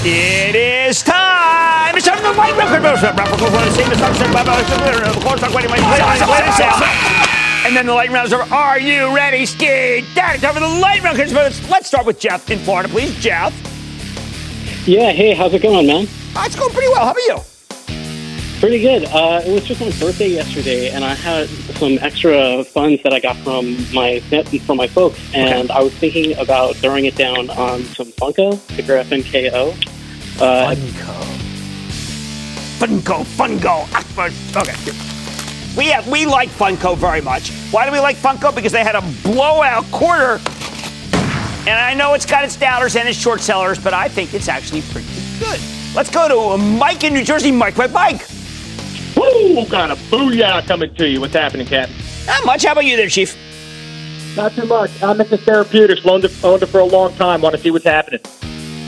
[0.04, 1.96] It is time.
[1.96, 2.74] It's time for the light round.
[7.64, 10.04] And then the light rounds are, are you ready, Ski?
[10.12, 11.18] Daddy, time for the light round.
[11.18, 13.16] Let's start with Jeff in Florida, please.
[13.20, 13.54] Jeff.
[14.88, 16.08] Yeah, hey, how's it going, man?
[16.34, 17.04] Oh, it's going pretty well.
[17.04, 17.51] How about you?
[18.62, 19.06] Pretty good.
[19.06, 23.18] Uh, it was just my birthday yesterday, and I had some extra funds that I
[23.18, 24.20] got from my
[24.64, 25.80] from my folks, and okay.
[25.80, 29.72] I was thinking about throwing it down on some Funko, ticker FNKO.
[30.40, 31.32] Uh, Funko.
[32.78, 34.56] Funko, Funko.
[34.56, 35.76] Okay.
[35.76, 37.50] We have, we like Funko very much.
[37.72, 38.54] Why do we like Funko?
[38.54, 40.40] Because they had a blowout quarter.
[41.66, 44.46] And I know it's got its doubters and its short sellers, but I think it's
[44.46, 45.08] actually pretty
[45.40, 45.60] good.
[45.96, 47.50] Let's go to Mike in New Jersey.
[47.50, 48.28] Mike, Mike, Mike.
[49.22, 49.64] Woo!
[49.66, 51.20] Kind of booyah coming to you.
[51.20, 51.94] What's happening, Captain?
[52.26, 52.64] Not much.
[52.64, 53.36] How about you there, Chief?
[54.36, 54.90] Not too much.
[55.02, 56.04] I'm into therapeutics.
[56.06, 57.42] Owned it, owned it for a long time.
[57.42, 58.20] Want to see what's happening.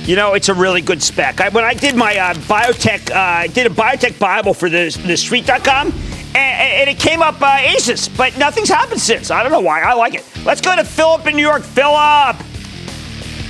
[0.05, 1.41] You know, it's a really good spec.
[1.41, 4.97] I, when I did my uh, biotech, uh, I did a biotech Bible for the,
[5.07, 9.31] the street.com, and, and it came up uh, Asus, but nothing's happened since.
[9.31, 9.81] I don't know why.
[9.81, 10.25] I like it.
[10.45, 11.63] Let's go to Philip in New York.
[11.63, 12.37] Philip.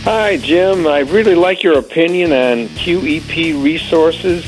[0.05, 0.87] Hi, Jim.
[0.87, 4.45] I really like your opinion on QEP Resources.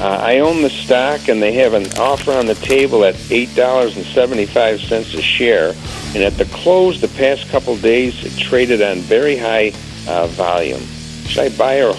[0.00, 5.18] Uh, I own the stock, and they have an offer on the table at $8.75
[5.18, 5.74] a share.
[6.14, 9.72] And at the close the past couple days, it traded on very high
[10.08, 10.80] uh, volume.
[11.26, 11.94] Should I buy or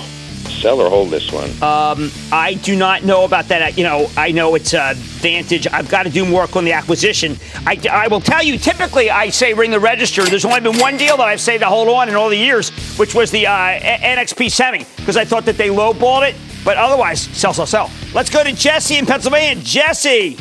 [0.49, 1.49] sell or hold this one?
[1.61, 3.77] Um, I do not know about that.
[3.77, 5.67] You know, I know it's a Vantage.
[5.67, 7.37] I've got to do more work on the acquisition.
[7.65, 10.23] I, I will tell you, typically I say ring the register.
[10.23, 12.69] There's only been one deal that I've saved to hold on in all the years,
[12.97, 16.35] which was the uh, NXP Semi, because I thought that they lowballed it.
[16.63, 17.91] But otherwise, sell, sell, sell.
[18.13, 19.61] Let's go to Jesse in Pennsylvania.
[19.63, 20.35] Jesse.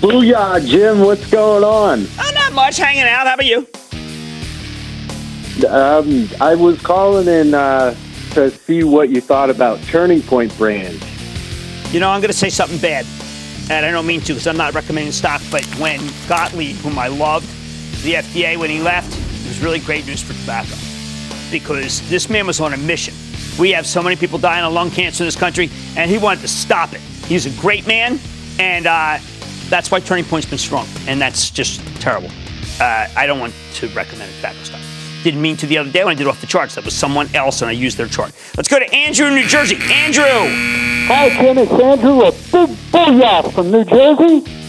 [0.00, 1.00] Booyah, Jim.
[1.00, 2.06] What's going on?
[2.18, 2.76] Oh, not much.
[2.76, 3.26] Hanging out.
[3.26, 3.66] How about you?
[5.66, 7.96] Um, I was calling in uh,
[8.32, 11.02] to see what you thought about Turning Point Brand.
[11.92, 13.06] You know, I'm going to say something bad,
[13.70, 15.40] and I don't mean to because I'm not recommending stock.
[15.50, 17.46] But when Gottlieb, whom I loved,
[18.02, 20.74] the FDA when he left, it was really great news for tobacco
[21.50, 23.14] because this man was on a mission.
[23.58, 26.42] We have so many people dying of lung cancer in this country, and he wanted
[26.42, 27.00] to stop it.
[27.00, 28.20] He's a great man,
[28.58, 29.18] and uh,
[29.68, 32.28] that's why Turning Point's been strong, and that's just terrible.
[32.80, 34.80] Uh, I don't want to recommend it tobacco stock.
[35.24, 36.74] Didn't mean to the other day when I did off the charts.
[36.74, 38.32] That was someone else, and I used their chart.
[38.56, 39.76] Let's go to Andrew in New Jersey.
[39.76, 40.22] Andrew.
[41.08, 41.58] Hi, Tim.
[41.58, 44.65] It's Andrew, a big booyah from New Jersey.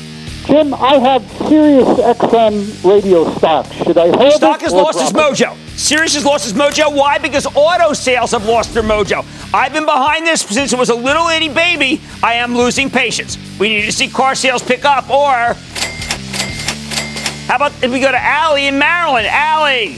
[0.47, 3.65] Jim, I have Sirius XM radio stock.
[3.73, 5.57] Should I hold Stock it has lost its mojo.
[5.77, 6.95] Sirius has lost its mojo.
[6.95, 7.17] Why?
[7.17, 9.25] Because auto sales have lost their mojo.
[9.53, 11.99] I've been behind this since it was a little itty baby.
[12.23, 13.37] I am losing patience.
[13.59, 15.53] We need to see car sales pick up, or
[17.47, 19.27] how about if we go to Allie in Maryland?
[19.27, 19.97] Allie,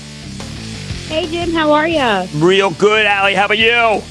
[1.09, 2.27] Hey Jim, how are you?
[2.43, 3.35] real good, Allie.
[3.35, 4.01] How about you?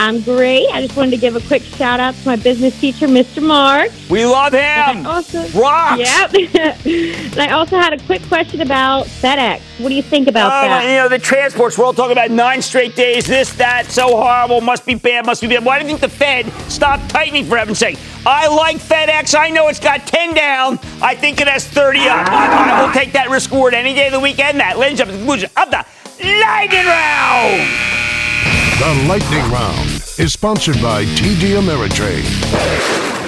[0.00, 0.68] I'm great.
[0.72, 3.42] I just wanted to give a quick shout out to my business teacher, Mr.
[3.44, 3.90] Mark.
[4.08, 4.60] We love him.
[4.60, 5.98] And I also, Rocks.
[5.98, 6.86] Yep.
[7.32, 9.60] and I also had a quick question about FedEx.
[9.80, 10.84] What do you think about Oh, that?
[10.84, 14.60] you know, the transports, we're all talking about nine straight days, this, that, so horrible,
[14.60, 15.64] must be bad, must be bad.
[15.64, 17.98] Why do you think the Fed stopped tightening for heaven's sake?
[18.24, 19.36] I like FedEx.
[19.36, 20.78] I know it's got 10 down.
[21.02, 22.28] I think it has 30 up.
[22.30, 22.46] I,
[22.80, 24.60] I will take that risk reward any day of the weekend.
[24.60, 25.84] That lends up to the conclusion of the
[26.22, 27.98] lightning round.
[28.78, 29.87] The Lightning Round
[30.18, 33.27] is sponsored by TD Ameritrade.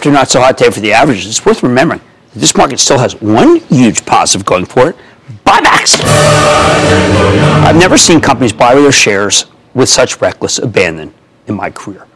[0.00, 2.00] after not so hot day for the averages, it's worth remembering
[2.32, 4.96] that this market still has one huge positive going for it
[5.44, 6.00] buybacks.
[7.66, 9.44] I've never seen companies buy their shares
[9.74, 11.12] with such reckless abandon
[11.48, 12.06] in my career.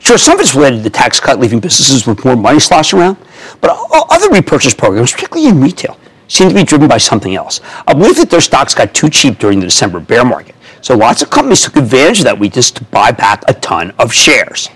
[0.00, 2.98] Sure, some of it's related to the tax cut leaving businesses with more money sloshing
[2.98, 3.16] around,
[3.60, 3.70] but
[4.10, 7.60] other repurchase programs, particularly in retail, seem to be driven by something else.
[7.86, 11.22] I believe that their stocks got too cheap during the December bear market, so lots
[11.22, 14.70] of companies took advantage of that weakness to buy back a ton of shares.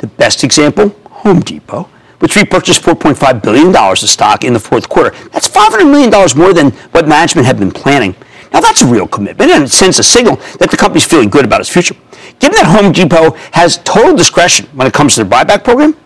[0.00, 1.88] The best example, Home Depot,
[2.18, 5.10] which repurchased $4.5 billion of stock in the fourth quarter.
[5.28, 8.14] That's $500 million more than what management had been planning.
[8.52, 11.44] Now, that's a real commitment, and it sends a signal that the company's feeling good
[11.44, 11.96] about its future.
[12.38, 15.96] Given that Home Depot has total discretion when it comes to their buyback program,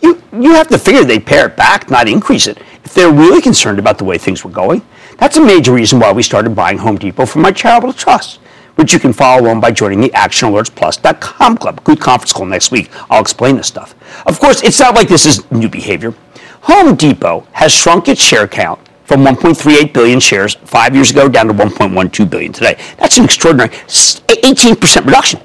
[0.00, 3.42] you, you have to figure they'd pare it back, not increase it, if they're really
[3.42, 4.80] concerned about the way things were going.
[5.18, 8.38] That's a major reason why we started buying Home Depot from my charitable trust,
[8.78, 11.82] which you can follow along by joining the ActionAlertsPlus.com club.
[11.82, 12.90] Good conference call next week.
[13.10, 13.96] I'll explain this stuff.
[14.24, 16.14] Of course, it's not like this is new behavior.
[16.62, 21.48] Home Depot has shrunk its share count from 1.38 billion shares five years ago down
[21.48, 22.78] to 1.12 billion today.
[22.98, 25.40] That's an extraordinary 18% reduction.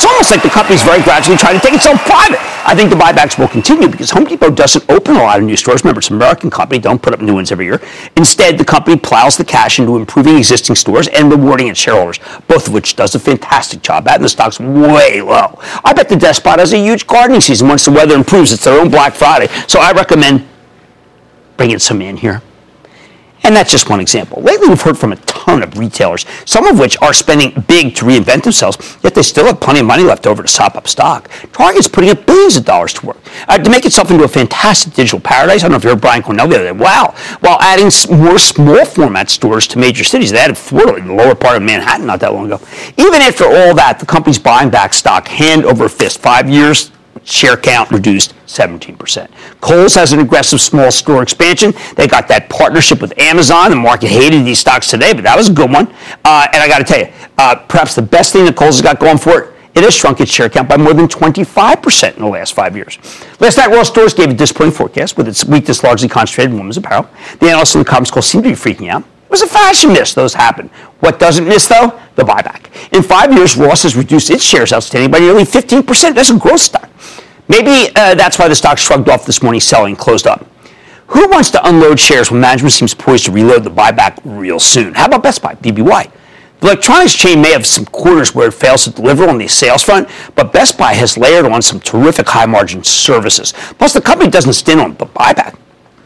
[0.00, 2.38] It's almost like the company's very gradually trying to take itself private.
[2.66, 5.56] I think the buybacks will continue because Home Depot doesn't open a lot of new
[5.56, 5.84] stores.
[5.84, 7.82] Remember, it's an American company, don't put up new ones every year.
[8.16, 12.68] Instead, the company plows the cash into improving existing stores and rewarding its shareholders, both
[12.68, 15.58] of which does a fantastic job at, and the stock's way low.
[15.84, 18.52] I bet the Despot has a huge gardening season once the weather improves.
[18.52, 19.48] It's their own Black Friday.
[19.68, 20.48] So I recommend
[21.58, 22.40] bringing some in here.
[23.42, 24.42] And that's just one example.
[24.42, 28.04] Lately, we've heard from a ton of retailers, some of which are spending big to
[28.04, 31.30] reinvent themselves, yet they still have plenty of money left over to sop up stock.
[31.52, 33.18] Target's putting up billions of dollars to work
[33.48, 35.62] uh, to make itself into a fantastic digital paradise.
[35.62, 36.72] I don't know if you heard Brian Cornell the other day.
[36.72, 37.14] Wow.
[37.40, 40.30] While adding more small format stores to major cities.
[40.30, 42.60] They added Florida in the lower part of Manhattan not that long ago.
[42.96, 46.20] Even after all that, the company's buying back stock hand over fist.
[46.20, 46.90] Five years,
[47.24, 49.30] share count reduced 17%.
[49.60, 51.72] Kohl's has an aggressive small store expansion.
[51.96, 53.70] They got that partnership with Amazon.
[53.70, 55.88] The market hated these stocks today, but that was a good one.
[56.24, 58.82] Uh, and I got to tell you, uh, perhaps the best thing that Kohl's has
[58.82, 62.22] got going for it, it has shrunk its share count by more than 25% in
[62.22, 62.98] the last five years.
[63.38, 66.76] Last night, Ross Stores gave a disappointing forecast with its weakness largely concentrated in women's
[66.76, 67.08] apparel.
[67.38, 69.04] The analysts in the conference call seem to be freaking out.
[69.30, 70.12] Was a fashion miss.
[70.12, 70.68] Those happen.
[70.98, 71.98] What doesn't miss, though?
[72.16, 72.66] The buyback.
[72.92, 76.14] In five years, Ross has reduced its shares outstanding by nearly 15%.
[76.14, 76.90] That's a growth stock.
[77.48, 80.46] Maybe uh, that's why the stock shrugged off this morning, selling closed up.
[81.08, 84.94] Who wants to unload shares when management seems poised to reload the buyback real soon?
[84.94, 86.12] How about Best Buy, BBY?
[86.60, 89.82] The electronics chain may have some quarters where it fails to deliver on the sales
[89.82, 93.52] front, but Best Buy has layered on some terrific high margin services.
[93.78, 95.56] Plus, the company doesn't stand on the buyback,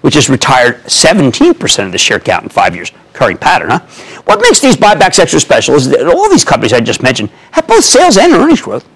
[0.05, 2.92] which has retired 17% of the share count in five years.
[3.14, 3.78] Current pattern, huh?
[4.26, 7.66] What makes these buybacks extra special is that all these companies I just mentioned have
[7.66, 8.86] both sales and earnings growth.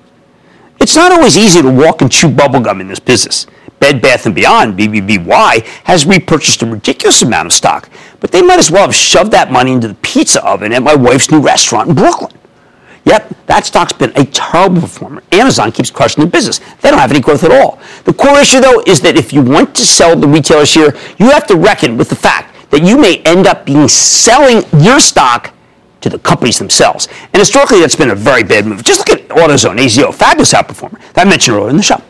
[0.78, 3.46] It's not always easy to walk and chew bubblegum in this business.
[3.80, 7.88] Bed Bath & Beyond, BBBY, has repurchased a ridiculous amount of stock,
[8.20, 10.94] but they might as well have shoved that money into the pizza oven at my
[10.94, 12.32] wife's new restaurant in Brooklyn.
[13.08, 15.22] Yep, that stock's been a terrible performer.
[15.32, 16.58] Amazon keeps crushing the business.
[16.80, 17.80] They don't have any growth at all.
[18.04, 21.30] The core issue, though, is that if you want to sell the retailers here, you
[21.30, 25.54] have to reckon with the fact that you may end up being selling your stock
[26.02, 27.08] to to the companies themselves.
[27.32, 28.84] And historically, that's been a very bad move.
[28.84, 30.98] Just look at AutoZone, AZO, fabulous outperformer.
[31.12, 32.00] That I mentioned earlier in the show.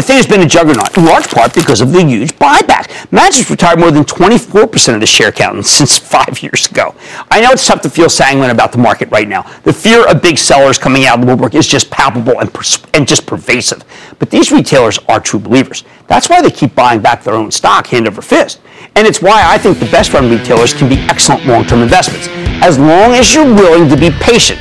[0.00, 3.12] The thing has been a juggernaut, in large part because of the huge buyback.
[3.12, 6.94] Managers retired more than 24% of the share count since five years ago.
[7.30, 9.42] I know it's tough to feel sanguine about the market right now.
[9.64, 12.82] The fear of big sellers coming out of the woodwork is just palpable and, pers-
[12.94, 13.84] and just pervasive.
[14.18, 15.84] But these retailers are true believers.
[16.06, 18.62] That's why they keep buying back their own stock hand over fist.
[18.96, 22.26] And it's why I think the best run retailers can be excellent long term investments,
[22.64, 24.60] as long as you're willing to be patient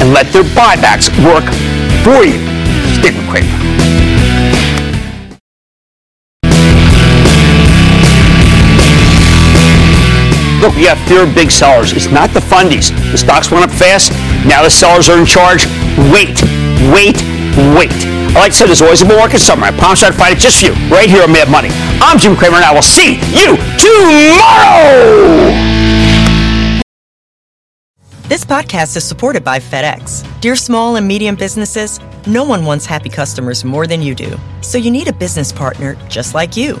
[0.00, 1.44] and let their buybacks work
[2.02, 2.40] for you.
[2.94, 4.17] Stick with Cramer.
[10.60, 11.92] Look, we got fewer big sellers.
[11.92, 12.90] It's not the fundies.
[13.12, 14.10] The stocks went up fast.
[14.44, 15.66] Now the sellers are in charge.
[16.10, 16.42] Wait,
[16.90, 17.14] wait,
[17.78, 17.94] wait.
[18.34, 19.70] Like say there's always a bull market somewhere.
[19.70, 21.68] I promise I'd fight it just for you, right here on Mad Money.
[22.02, 25.54] I'm Jim Cramer, and I will see you tomorrow.
[28.28, 30.40] This podcast is supported by FedEx.
[30.40, 34.36] Dear small and medium businesses, no one wants happy customers more than you do.
[34.60, 36.80] So you need a business partner just like you.